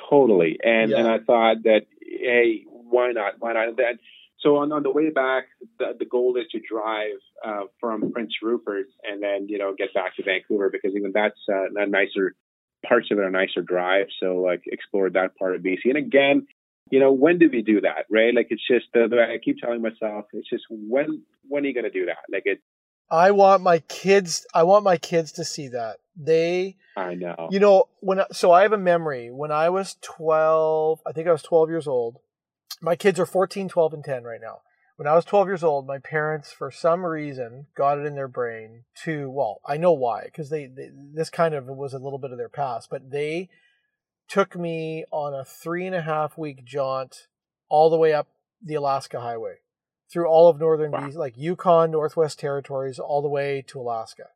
[0.10, 3.36] totally, and and I thought that hey, why not?
[3.40, 3.78] Why not?
[3.78, 4.00] That
[4.40, 5.46] so on on the way back,
[5.78, 9.94] the, the goal is to drive uh, from Prince Rupert and then you know get
[9.94, 12.36] back to Vancouver because even that's uh, a nicer
[12.86, 14.08] parts of it are nicer drive.
[14.20, 16.48] So like explore that part of BC, and again.
[16.92, 18.34] You know, when do we do that, right?
[18.34, 21.84] Like, it's just, uh, I keep telling myself, it's just, when, when are you going
[21.84, 22.18] to do that?
[22.32, 22.62] Like, it,
[23.12, 24.46] I want my kids.
[24.54, 26.78] I want my kids to see that they.
[26.96, 27.48] I know.
[27.50, 28.22] You know when.
[28.32, 31.00] So I have a memory when I was twelve.
[31.06, 32.18] I think I was twelve years old.
[32.82, 34.62] My kids are 14, 12, and ten right now.
[34.96, 38.28] When I was twelve years old, my parents, for some reason, got it in their
[38.28, 39.30] brain to.
[39.30, 40.90] Well, I know why, because they, they.
[41.14, 43.50] This kind of was a little bit of their past, but they
[44.28, 47.28] took me on a three and a half week jaunt
[47.70, 48.28] all the way up
[48.64, 49.56] the Alaska Highway
[50.12, 51.08] through all of northern Wow.
[51.08, 54.30] BC, like Yukon, Northwest Territories, all the way to Alaska.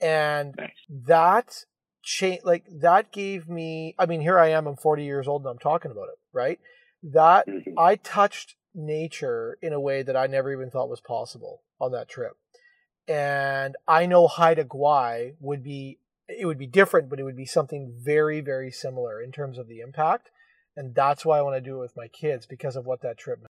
[0.00, 0.70] And Nice.
[0.88, 1.64] that
[2.02, 5.50] change, like that gave me I mean, here I am, I'm 40 years old and
[5.50, 6.60] I'm talking about it, right?
[7.02, 7.74] That Mhm.
[7.78, 12.08] I touched nature in a way that I never even thought was possible on that
[12.08, 12.36] trip.
[13.08, 17.44] And I know Haida Gwaii would be it would be different, but it would be
[17.44, 20.30] something very, very similar in terms of the impact.
[20.76, 23.18] And that's why I want to do it with my kids because of what that
[23.18, 23.51] trip meant.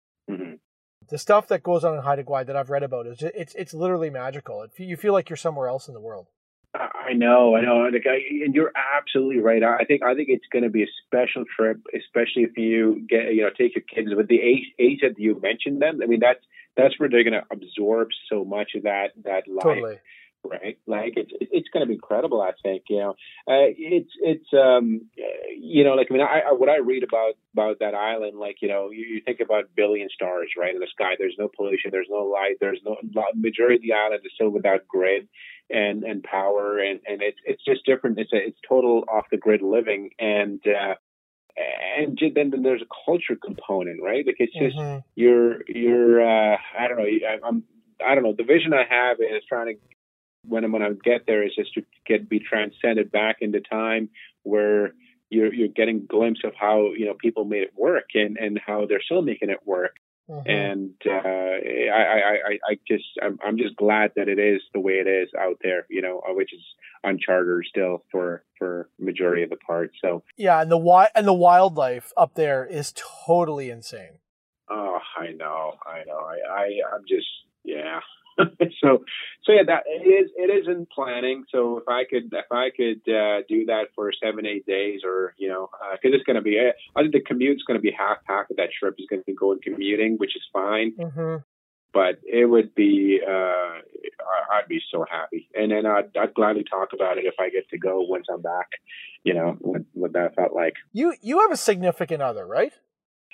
[1.08, 3.54] The stuff that goes on in Haida Gwaii that I've read about is just, it's
[3.54, 4.62] it's literally magical.
[4.62, 6.26] It, you feel like you're somewhere else in the world.
[6.74, 9.62] I know, I know, like, I, and you're absolutely right.
[9.62, 13.32] I think I think it's going to be a special trip, especially if you get
[13.34, 16.00] you know take your kids with the age age that you mentioned them.
[16.02, 16.44] I mean, that's
[16.76, 19.96] that's where they're going to absorb so much of that that life, Totally.
[20.44, 20.78] Right?
[20.86, 22.40] Like it's it's going to be incredible.
[22.40, 23.10] I think you know,
[23.46, 25.02] uh, it's it's um
[25.58, 28.56] you know like I mean I, I what I read about about that island, like
[28.62, 31.12] you know you, you think about billion stars right in the sky.
[31.18, 31.90] There's no pollution.
[31.90, 32.56] There's no light.
[32.60, 32.96] There's no
[33.34, 35.28] majority of the island is still without grid
[35.70, 39.36] and and power and and it's it's just different it's a it's total off the
[39.36, 40.94] grid living and uh
[41.98, 45.02] and then then there's a culture component right like it's just Mhm.
[45.14, 47.64] you're you're uh i don't know I, i'm
[48.06, 49.80] i don't know the vision i have is trying to
[50.48, 54.08] when i'm when i get there is just to get be transcended back into time
[54.42, 54.92] where
[55.30, 58.58] you're you're getting a glimpse of how you know people made it work and and
[58.66, 59.96] how they're still making it work
[60.30, 60.44] Mhm.
[60.46, 64.78] and uh, I, I, I, I just, I'm, I'm just glad that it is the
[64.80, 66.60] way it is out there, you know, uh, which is
[67.02, 69.90] on charter still for for majority of the part.
[70.02, 72.92] So, Yeah, and the wi- and the wildlife up there is
[73.26, 74.18] totally insane.
[74.68, 77.26] oh, I know, I know, I, I I'm just,
[77.64, 78.00] yeah.
[78.80, 79.04] so,
[79.44, 81.44] so yeah, that it is, it is in planning.
[81.50, 85.34] So if I could, if I could uh, do that for seven, eight days, or
[85.38, 88.18] you know, because it's going to be, I think the commute's going to be half
[88.26, 90.92] half of that trip is going to be going commuting, which is fine.
[90.92, 91.36] hmm
[91.92, 93.80] but it would be uh
[94.52, 97.68] I'd be so happy, and then I'd, I'd gladly talk about it if I get
[97.70, 98.68] to go once I'm back.
[99.24, 100.74] You know what, what that felt like.
[100.92, 102.72] You you have a significant other, right?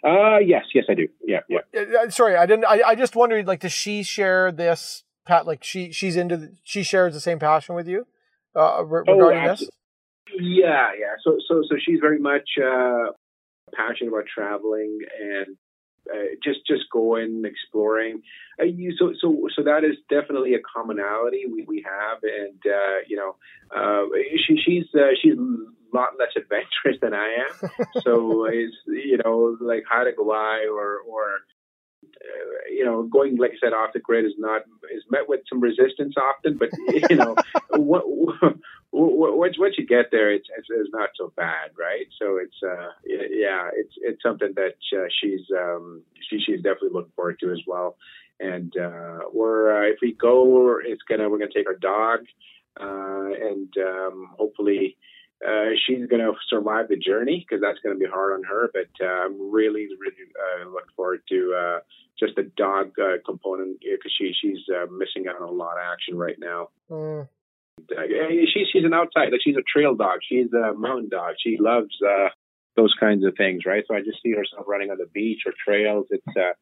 [0.04, 1.08] Uh yes, yes I do.
[1.24, 1.60] Yeah, yeah.
[1.74, 2.66] Uh, Sorry, I didn't.
[2.66, 5.02] I, I just wondered, like, does she share this?
[5.24, 6.36] Pat, like, she she's into.
[6.36, 8.06] The, she shares the same passion with you
[8.54, 9.68] uh, re- Oh, regarding this.
[10.38, 11.14] Yeah, yeah.
[11.22, 13.12] So so so she's very much uh
[13.74, 15.56] passionate about traveling and
[16.12, 18.20] uh, just just going exploring.
[18.60, 22.98] Uh, you, so so so that is definitely a commonality we, we have, and uh,
[23.06, 23.36] you know,
[23.74, 24.04] uh,
[24.46, 25.34] she she's uh, she's
[25.94, 27.70] lot less adventurous than I am.
[28.02, 31.40] so it's you know like Haida Gwaii or or
[32.70, 34.62] you know, going like I said off the grid is not
[34.94, 36.70] is met with some resistance often, but
[37.10, 37.36] you know,
[37.70, 38.04] what,
[38.92, 42.06] once once you get there, it's, it's, it's not so bad, right?
[42.20, 47.12] So it's uh yeah, it's it's something that uh, she's um she she's definitely looking
[47.16, 47.96] forward to as well.
[48.40, 52.20] And uh, we're uh, if we go, it's gonna we're gonna take our dog,
[52.80, 54.96] uh, and um, hopefully
[55.46, 58.70] uh, she's going to survive the journey because that's going to be hard on her.
[58.72, 61.78] But uh, I'm really, really uh, looking forward to uh,
[62.18, 65.84] just the dog uh, component because she she's uh, missing out on a lot of
[65.92, 66.68] action right now.
[66.90, 67.28] Mm.
[68.52, 70.20] She's she's an outside like she's a trail dog.
[70.28, 71.34] She's a mountain dog.
[71.42, 71.90] She loves
[72.76, 73.84] those kinds of things, right?
[73.86, 76.06] So I just see herself running on the beach or trails.
[76.10, 76.52] It's uh,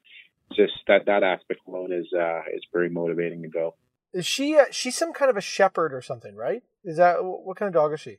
[0.55, 3.75] just that that aspect alone is uh, is very motivating to go.
[4.13, 6.63] Is she uh, she's some kind of a shepherd or something, right?
[6.85, 8.19] Is that what kind of dog is she?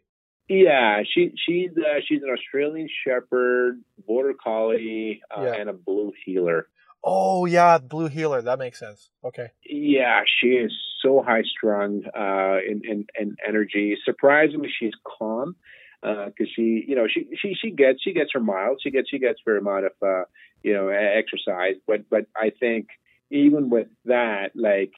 [0.50, 5.54] Yeah, she she's uh, she's an Australian Shepherd, Border Collie, uh, yeah.
[5.56, 6.68] and a Blue Heeler.
[7.04, 8.42] Oh yeah, Blue Heeler.
[8.42, 9.10] That makes sense.
[9.24, 9.52] Okay.
[9.66, 13.98] Yeah, she is so high strung uh, in, in in energy.
[14.04, 15.56] Surprisingly, she's calm
[16.02, 18.80] because uh, she you know she she she gets she gets her miles.
[18.82, 20.24] She gets she gets her amount of uh,
[20.62, 21.76] you know exercise.
[21.88, 22.88] But but I think
[23.32, 24.92] even with that, like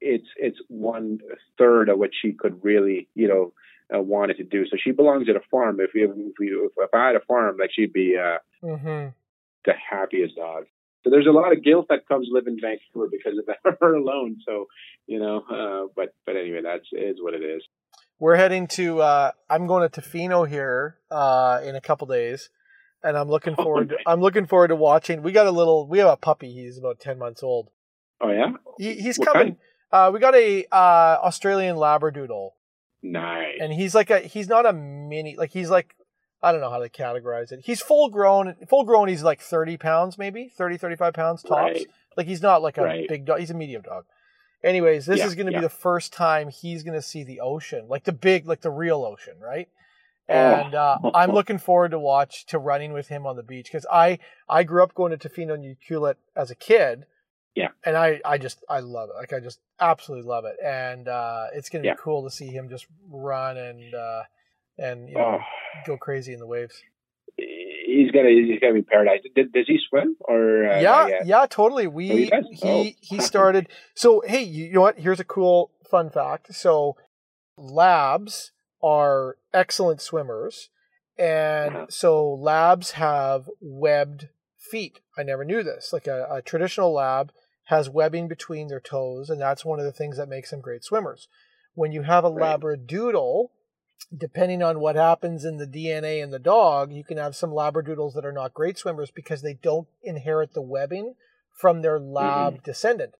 [0.00, 1.20] it's it's one
[1.58, 3.52] third of what she could really you know
[3.94, 4.66] uh, wanted to do.
[4.66, 5.78] So she belongs at a farm.
[5.80, 9.08] If you if, you, if I had a farm, like she'd be uh, mm-hmm.
[9.64, 10.64] the happiest dog.
[11.04, 14.38] So there's a lot of guilt that comes living in Vancouver because of her alone.
[14.44, 14.66] So
[15.06, 17.62] you know, uh, but but anyway, that's is what it is.
[18.18, 19.00] We're heading to.
[19.00, 22.50] Uh, I'm going to Tofino here uh, in a couple days,
[23.04, 23.92] and I'm looking oh, forward.
[23.92, 25.22] Oh, to, I'm looking forward to watching.
[25.22, 25.86] We got a little.
[25.86, 26.52] We have a puppy.
[26.52, 27.70] He's about ten months old.
[28.20, 28.52] Oh yeah.
[28.78, 29.58] He, he's what coming.
[29.92, 32.50] Uh, we got a uh, Australian Labradoodle.
[33.12, 33.58] Nice.
[33.60, 35.94] And he's like a he's not a mini like he's like
[36.42, 37.60] I don't know how to categorize it.
[37.64, 38.54] He's full grown.
[38.68, 39.08] Full grown.
[39.08, 41.52] He's like 30 pounds, maybe 30, 35 pounds tops.
[41.54, 41.86] Right.
[42.16, 43.08] Like he's not like a right.
[43.08, 43.40] big dog.
[43.40, 44.04] He's a medium dog.
[44.62, 45.60] Anyways, this yeah, is going to yeah.
[45.60, 48.70] be the first time he's going to see the ocean, like the big, like the
[48.70, 49.68] real ocean, right?
[50.28, 50.34] Oh.
[50.34, 53.86] And uh, I'm looking forward to watch to running with him on the beach because
[53.90, 57.06] I I grew up going to Tofino and Ucluelet as a kid,
[57.56, 57.68] yeah.
[57.84, 59.16] And I, I just, I love it.
[59.16, 60.56] Like, I just absolutely love it.
[60.62, 64.22] And uh, it's going to be cool to see him just run and, uh,
[64.78, 65.44] and, you know, oh.
[65.86, 66.74] go crazy in the waves.
[67.38, 69.20] He's gonna, he's gonna be paradise.
[69.34, 70.68] Did, does he swim or?
[70.70, 71.86] Uh, yeah, yeah, totally.
[71.86, 72.90] We, oh, he, oh.
[73.00, 73.68] he started.
[73.94, 74.98] So, hey, you know what?
[74.98, 76.54] Here's a cool fun fact.
[76.54, 76.96] So,
[77.56, 78.52] labs
[78.82, 80.68] are excellent swimmers.
[81.18, 81.86] And uh-huh.
[81.88, 84.28] so labs have webbed
[84.58, 85.00] feet.
[85.16, 85.92] I never knew this.
[85.92, 87.32] Like a, a traditional lab
[87.66, 90.84] has webbing between their toes, and that's one of the things that makes them great
[90.84, 91.28] swimmers.
[91.74, 92.58] When you have a right.
[92.58, 93.48] Labradoodle,
[94.16, 98.14] depending on what happens in the DNA in the dog, you can have some Labradoodles
[98.14, 101.14] that are not great swimmers because they don't inherit the webbing
[101.52, 102.62] from their lab mm-hmm.
[102.64, 103.14] descendant.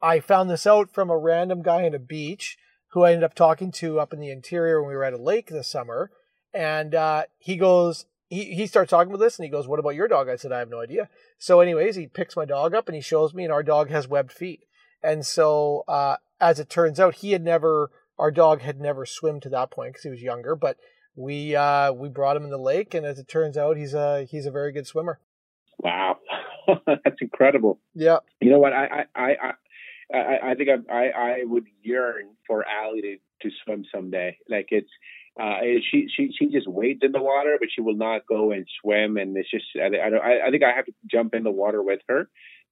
[0.00, 2.56] I found this out from a random guy on a beach
[2.92, 5.18] who I ended up talking to up in the interior when we were at a
[5.18, 6.10] lake this summer.
[6.52, 9.96] And uh, he goes, he, he starts talking about this and he goes, What about
[9.96, 10.28] your dog?
[10.28, 11.08] I said, I have no idea.
[11.38, 14.08] So, anyways, he picks my dog up and he shows me, and our dog has
[14.08, 14.60] webbed feet.
[15.02, 19.40] And so, uh, as it turns out, he had never, our dog had never swum
[19.40, 20.76] to that point because he was younger, but
[21.16, 24.24] we uh, we brought him in the lake, and as it turns out, he's a
[24.24, 25.18] he's a very good swimmer.
[25.78, 26.18] Wow,
[26.86, 27.80] that's incredible.
[27.94, 28.18] Yeah.
[28.40, 28.72] You know what?
[28.72, 29.52] I I I
[30.14, 34.38] I, I think I, I I would yearn for Allie to to swim someday.
[34.48, 34.90] Like it's
[35.40, 35.60] uh,
[35.90, 39.16] she she she just wades in the water, but she will not go and swim.
[39.16, 42.00] And it's just I I, I think I have to jump in the water with
[42.08, 42.28] her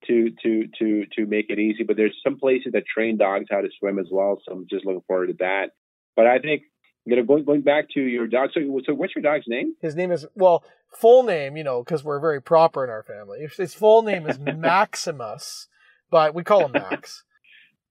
[0.06, 1.84] to to to to make it easy.
[1.84, 4.84] But there's some places that train dogs how to swim as well, so I'm just
[4.84, 5.70] looking forward to that.
[6.14, 6.62] But I think
[7.06, 8.50] you know going going back to your dog.
[8.52, 9.74] So so what's your dog's name?
[9.80, 10.62] His name is well
[10.94, 13.46] full name, you know, because we're very proper in our family.
[13.56, 15.68] His full name is Maximus,
[16.10, 17.24] but we call him Max.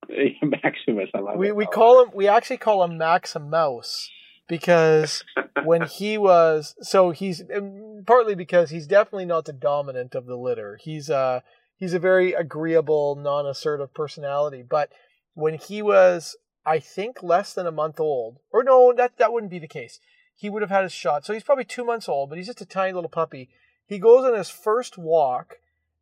[0.44, 1.56] Maximus, I love we, it.
[1.56, 2.12] We call him.
[2.14, 4.10] We actually call him Maximus
[4.48, 5.24] because
[5.64, 10.38] when he was so he's um, partly because he's definitely not the dominant of the
[10.38, 10.78] litter.
[10.82, 11.44] He's a
[11.78, 14.64] he's a very agreeable, non-assertive personality.
[14.68, 14.92] But
[15.34, 16.36] when he was,
[16.66, 20.00] I think, less than a month old, or no, that that wouldn't be the case.
[20.36, 21.26] He would have had his shot.
[21.26, 23.50] So he's probably two months old, but he's just a tiny little puppy.
[23.88, 25.56] He goes on his first walk,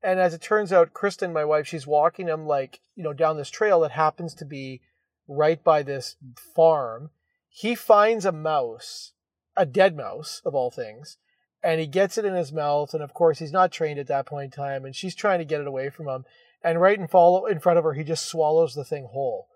[0.04, 3.38] and as it turns out, Kristen, my wife, she's walking him like you know down
[3.38, 4.82] this trail that happens to be
[5.28, 6.16] right by this
[6.56, 7.10] farm
[7.58, 9.14] he finds a mouse,
[9.56, 11.18] a dead mouse of all things,
[11.64, 12.93] and he gets it in his mouth.
[12.93, 15.45] And of course, he's not trained at that point in time, and she's trying to
[15.45, 16.26] get it away from him.
[16.62, 19.47] And right in follow in front of her, he just swallows the thing whole.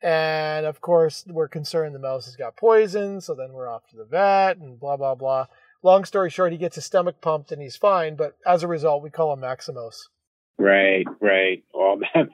[0.00, 3.96] And of course, we're concerned the mouse has got poison, so then we're off to
[3.96, 5.46] the vet and blah blah blah.
[5.82, 9.02] Long story short, he gets his stomach pumped and he's fine, but as a result,
[9.02, 10.08] we call him Maximus.
[10.58, 11.62] Right, right.
[11.72, 12.28] Oh, man,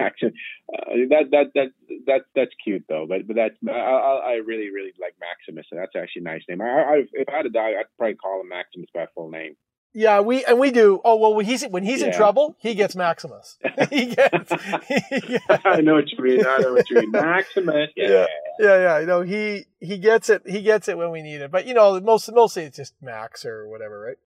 [0.00, 0.34] Maximus.
[0.72, 1.68] Uh, that that that
[2.06, 3.06] that that's cute though.
[3.08, 5.66] But but that's I, I really really like Maximus.
[5.70, 6.60] That's actually a nice name.
[6.60, 9.54] I, I if I had a dog, I'd probably call him Maximus by full name.
[9.98, 11.00] Yeah, we and we do.
[11.04, 12.08] Oh well, when he's when he's yeah.
[12.08, 13.56] in trouble, he gets Maximus.
[13.90, 14.52] he gets.
[15.08, 16.44] He gets I know what you mean.
[16.44, 17.12] I know what you mean.
[17.12, 17.90] Maximus.
[17.96, 18.08] Yeah.
[18.08, 18.26] yeah,
[18.58, 18.98] yeah, yeah.
[18.98, 20.42] You know, he he gets it.
[20.46, 21.50] He gets it when we need it.
[21.50, 24.18] But you know, most mostly it's just Max or whatever, right?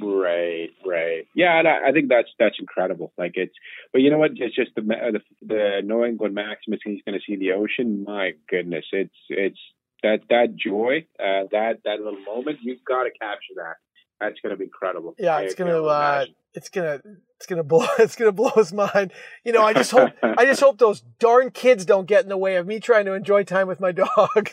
[0.00, 1.26] Right, right.
[1.34, 3.12] Yeah, and I, I, think that's that's incredible.
[3.16, 3.54] Like it's,
[3.92, 4.32] but you know what?
[4.34, 8.04] It's just the the, the knowing when Maximus he's going to see the ocean.
[8.06, 9.58] My goodness, it's it's
[10.02, 12.58] that that joy, uh, that that little moment.
[12.62, 13.76] You've got to capture that.
[14.20, 15.14] That's going to be incredible.
[15.18, 18.32] Yeah, it's going to uh, it's going to it's going to blow it's going to
[18.32, 19.12] blow his mind.
[19.44, 22.38] You know, I just hope I just hope those darn kids don't get in the
[22.38, 24.08] way of me trying to enjoy time with my dog.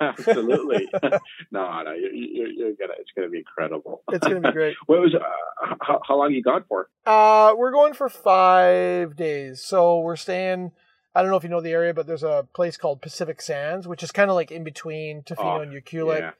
[0.00, 0.88] Absolutely.
[1.50, 2.94] no, no, you're, you're, you're, gonna.
[2.98, 4.02] It's gonna be incredible.
[4.12, 4.76] It's gonna be great.
[4.86, 5.14] what was?
[5.14, 6.88] Uh, how, how long you gone for?
[7.06, 9.62] Uh, we're going for five days.
[9.62, 10.72] So we're staying.
[11.14, 13.88] I don't know if you know the area, but there's a place called Pacific Sands,
[13.88, 16.20] which is kind of like in between Tofino oh, and Ucluelet.
[16.20, 16.30] Yeah.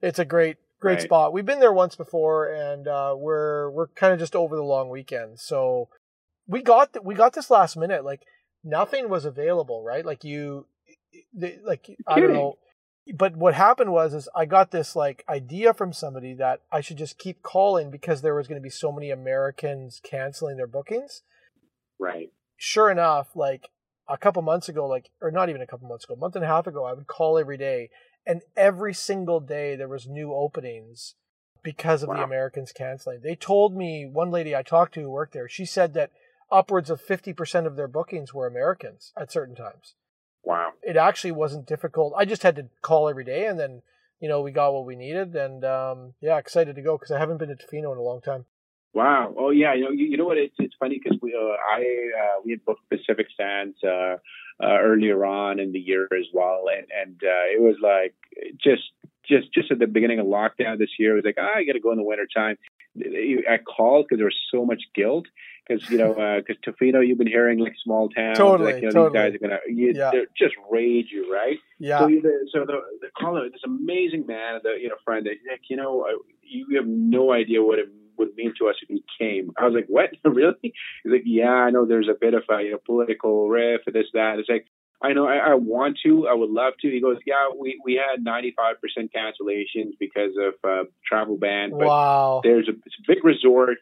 [0.00, 1.02] It's a great, great right.
[1.02, 1.32] spot.
[1.32, 4.90] We've been there once before, and uh, we're we're kind of just over the long
[4.90, 5.40] weekend.
[5.40, 5.88] So
[6.46, 8.04] we got th- we got this last minute.
[8.04, 8.22] Like
[8.62, 10.04] nothing was available, right?
[10.04, 10.66] Like you,
[11.34, 12.58] like I don't know
[13.14, 16.98] but what happened was is I got this like idea from somebody that I should
[16.98, 21.22] just keep calling because there was going to be so many Americans canceling their bookings.
[21.98, 22.32] Right.
[22.56, 23.68] Sure enough, like
[24.08, 26.44] a couple months ago, like or not even a couple months ago, a month and
[26.44, 27.90] a half ago, I would call every day,
[28.28, 31.14] and every single day there was new openings
[31.64, 32.18] because of wow.
[32.18, 33.20] the Americans canceling.
[33.22, 36.12] They told me one lady I talked to who worked there, she said that
[36.52, 39.94] upwards of fifty percent of their bookings were Americans at certain times.
[40.44, 40.72] Wow.
[40.82, 42.14] It actually wasn't difficult.
[42.16, 43.82] I just had to call every day, and then
[44.20, 47.18] you know we got what we needed, and um, yeah, excited to go because I
[47.18, 48.44] haven't been to Tofino in a long time.
[48.94, 49.34] Wow.
[49.38, 49.74] Oh yeah.
[49.74, 50.38] You know, you, you know what?
[50.38, 54.16] It's it's funny because we uh, I uh, we had booked Pacific Sands uh,
[54.62, 58.14] uh, earlier on in the year as well, and and uh, it was like
[58.62, 58.90] just
[59.28, 61.74] just just at the beginning of lockdown this year, it was like ah, I got
[61.74, 62.56] to go in the winter time.
[62.98, 65.26] I called because there was so much guilt
[65.68, 68.88] because you know because uh, Tofino, you've been hearing like small towns, totally, like you
[68.88, 69.30] know totally.
[69.30, 70.10] these guys are gonna you, yeah.
[70.36, 71.58] just rage you, right?
[71.78, 72.00] Yeah.
[72.00, 75.76] So, the, so the, the caller, this amazing man, the you know friend, like you
[75.76, 76.06] know
[76.42, 77.88] you have no idea what it
[78.18, 79.52] would mean to us if he came.
[79.58, 80.10] I was like, what?
[80.24, 80.54] really?
[80.62, 83.94] He's like, yeah, I know there's a bit of a you know political riff and
[83.94, 84.38] this that.
[84.38, 84.66] It's like.
[85.00, 86.26] I know I, I want to.
[86.26, 86.90] I would love to.
[86.90, 88.50] He goes, yeah, we, we had 95%
[89.14, 91.70] cancellations because of uh, travel ban.
[91.70, 92.40] But wow.
[92.42, 93.78] There's a, it's a big resort.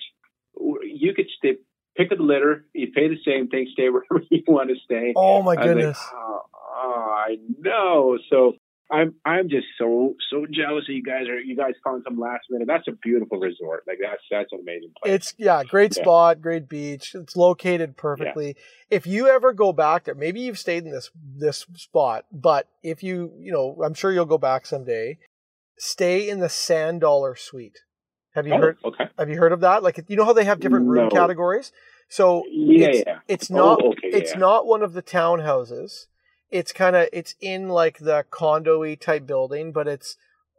[0.60, 1.54] You could stay
[1.96, 2.66] pick up the litter.
[2.74, 3.68] You pay the same thing.
[3.72, 5.12] Stay wherever you want to stay.
[5.16, 5.98] Oh my goodness!
[5.98, 8.18] Like, oh, oh, I know.
[8.30, 8.56] So
[8.90, 11.28] I'm I'm just so so jealous of you guys.
[11.28, 12.68] Are you guys found some last minute?
[12.68, 13.82] That's a beautiful resort.
[13.86, 15.14] Like that's that's an amazing place.
[15.14, 16.02] It's yeah, great yeah.
[16.02, 17.14] spot, great beach.
[17.14, 18.48] It's located perfectly.
[18.48, 18.96] Yeah.
[18.96, 23.02] If you ever go back there, maybe you've stayed in this this spot, but if
[23.02, 25.18] you you know, I'm sure you'll go back someday.
[25.78, 27.80] Stay in the Sand Dollar Suite.
[28.34, 28.78] Have you oh, heard?
[28.84, 29.04] Okay.
[29.18, 29.82] Have you heard of that?
[29.82, 31.10] Like you know how they have different room no.
[31.10, 31.72] categories.
[32.08, 33.18] So yeah, it's, yeah.
[33.26, 34.38] it's oh, not oh, okay, it's yeah.
[34.38, 36.06] not one of the townhouses.
[36.50, 40.16] It's kind of it's in like the condo-y type building, but it's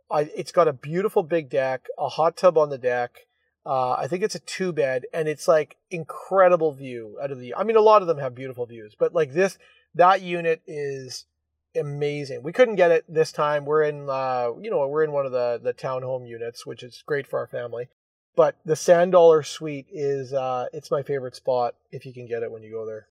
[0.10, 3.28] I, it's got a beautiful big deck, a hot tub on the deck.
[3.66, 7.54] Uh, I think it's a two bed, and it's like incredible view out of the.
[7.56, 9.58] I mean, a lot of them have beautiful views, but like this,
[9.96, 11.26] that unit is
[11.76, 12.44] amazing.
[12.44, 13.66] We couldn't get it this time.
[13.66, 17.04] We're in, uh, you know, we're in one of the the townhome units, which is
[17.06, 17.90] great for our family.
[18.38, 22.44] But the Sand Dollar Suite is, uh, it's my favorite spot if you can get
[22.44, 23.08] it when you go there.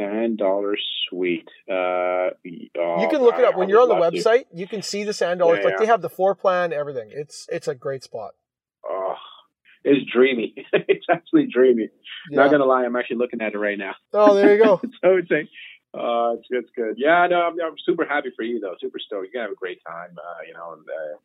[0.00, 0.74] Sand Dollar
[1.08, 1.48] Suite.
[1.68, 4.44] Uh, oh, you can look it up when you're on the website.
[4.52, 5.58] You can see the Sand Dollars.
[5.60, 5.80] Yeah, like yeah.
[5.80, 7.10] they have the floor plan, everything.
[7.12, 8.32] It's it's a great spot.
[8.88, 9.14] Oh,
[9.84, 10.54] it's dreamy.
[10.72, 11.88] it's actually dreamy.
[12.30, 12.42] Yeah.
[12.42, 13.94] Not gonna lie, I'm actually looking at it right now.
[14.12, 14.80] Oh, there you go.
[15.02, 15.48] so it's like,
[15.94, 16.94] uh, it's, it's good.
[16.96, 18.74] Yeah, no, I'm, I'm, super happy for you though.
[18.80, 19.26] Super stoked.
[19.26, 20.16] You're gonna have a great time.
[20.16, 21.18] Uh, you know, and, uh,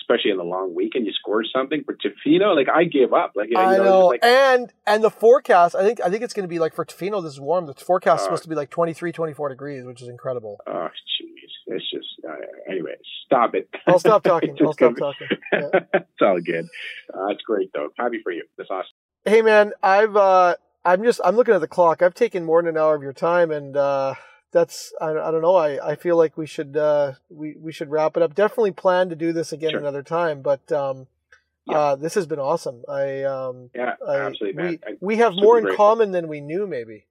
[0.00, 1.84] especially in the long weekend, you score something.
[1.84, 3.32] For Tofino, like I give up.
[3.34, 6.34] Like you know, I know, like, and and the forecast, I think I think it's
[6.34, 7.66] going to be like for Tofino, this is warm.
[7.66, 10.58] The forecast is uh, supposed to be like 23, 24 degrees, which is incredible.
[10.66, 10.88] Oh,
[11.20, 12.34] jeez, it's just uh,
[12.70, 12.94] anyway.
[13.26, 13.68] Stop it.
[13.86, 14.56] I'll stop talking.
[14.60, 15.28] I'll stop talking.
[15.52, 15.68] Yeah.
[15.94, 16.66] it's all good.
[17.12, 17.88] Uh, it's great though.
[17.98, 18.44] Happy for you.
[18.58, 18.90] That's awesome.
[19.24, 22.02] Hey man, I've uh, I'm just I'm looking at the clock.
[22.02, 24.14] I've taken more than an hour of your time, and uh,
[24.52, 25.56] that's I, I don't know.
[25.56, 28.34] I, I feel like we should uh, we we should wrap it up.
[28.34, 29.80] Definitely plan to do this again sure.
[29.80, 31.06] another time, but um,
[31.66, 31.78] yeah.
[31.78, 32.82] uh, this has been awesome.
[32.88, 37.06] I um, yeah, I, absolutely, we, we have more in common than we knew, maybe.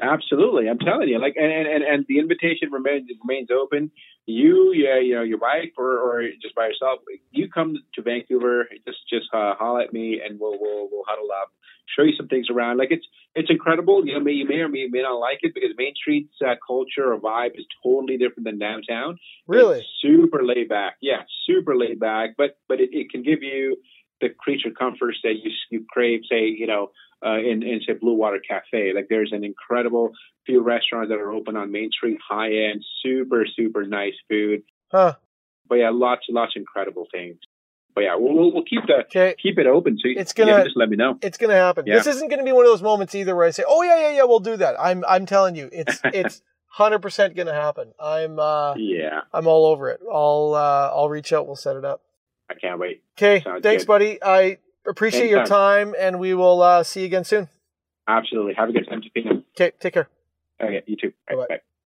[0.00, 1.18] Absolutely, I'm telling you.
[1.20, 3.90] Like, and and, and the invitation remains remains open.
[4.26, 6.98] You, yeah, you know, your wife or, or just by yourself.
[7.30, 11.28] You come to Vancouver, just just uh, holler at me, and we'll we'll we'll huddle
[11.30, 11.52] up,
[11.96, 12.76] show you some things around.
[12.76, 13.06] Like it's
[13.36, 14.04] it's incredible.
[14.04, 16.54] You know, may, you may or may, may not like it because Main Street's uh,
[16.66, 19.18] culture or vibe is totally different than downtown.
[19.46, 20.96] Really, it's super laid back.
[21.00, 22.30] Yeah, super laid back.
[22.36, 23.76] But but it, it can give you
[24.20, 26.22] the creature comforts that you you crave.
[26.28, 26.90] Say, you know
[27.24, 28.92] uh, in, in say Blue Water Cafe.
[28.94, 30.12] Like there's an incredible
[30.44, 34.62] few restaurants that are open on Main Street, high end, super super nice food.
[34.90, 35.14] Huh.
[35.68, 37.38] But yeah, lots lots of incredible things.
[37.94, 39.34] But yeah, we'll we'll keep the okay.
[39.42, 39.98] keep it open.
[39.98, 41.18] So it's gonna yeah, just let me know.
[41.22, 41.86] It's gonna happen.
[41.86, 41.94] Yeah.
[41.94, 44.16] This isn't gonna be one of those moments either where I say, "Oh yeah, yeah,
[44.16, 47.94] yeah, we'll do that." I'm I'm telling you, it's it's hundred percent gonna happen.
[47.98, 50.00] I'm uh yeah, I'm all over it.
[50.12, 51.46] I'll uh I'll reach out.
[51.46, 52.02] We'll set it up.
[52.50, 53.02] I can't wait.
[53.16, 53.86] Okay, thanks, good.
[53.86, 54.18] buddy.
[54.22, 54.58] I
[54.88, 57.48] appreciate your time, and we will uh, see you again soon.
[58.08, 58.54] Absolutely.
[58.54, 60.08] Have a good time to Okay, take care.
[60.60, 61.12] Okay, you too.
[61.28, 61.46] Bye-bye.
[61.48, 61.60] Bye.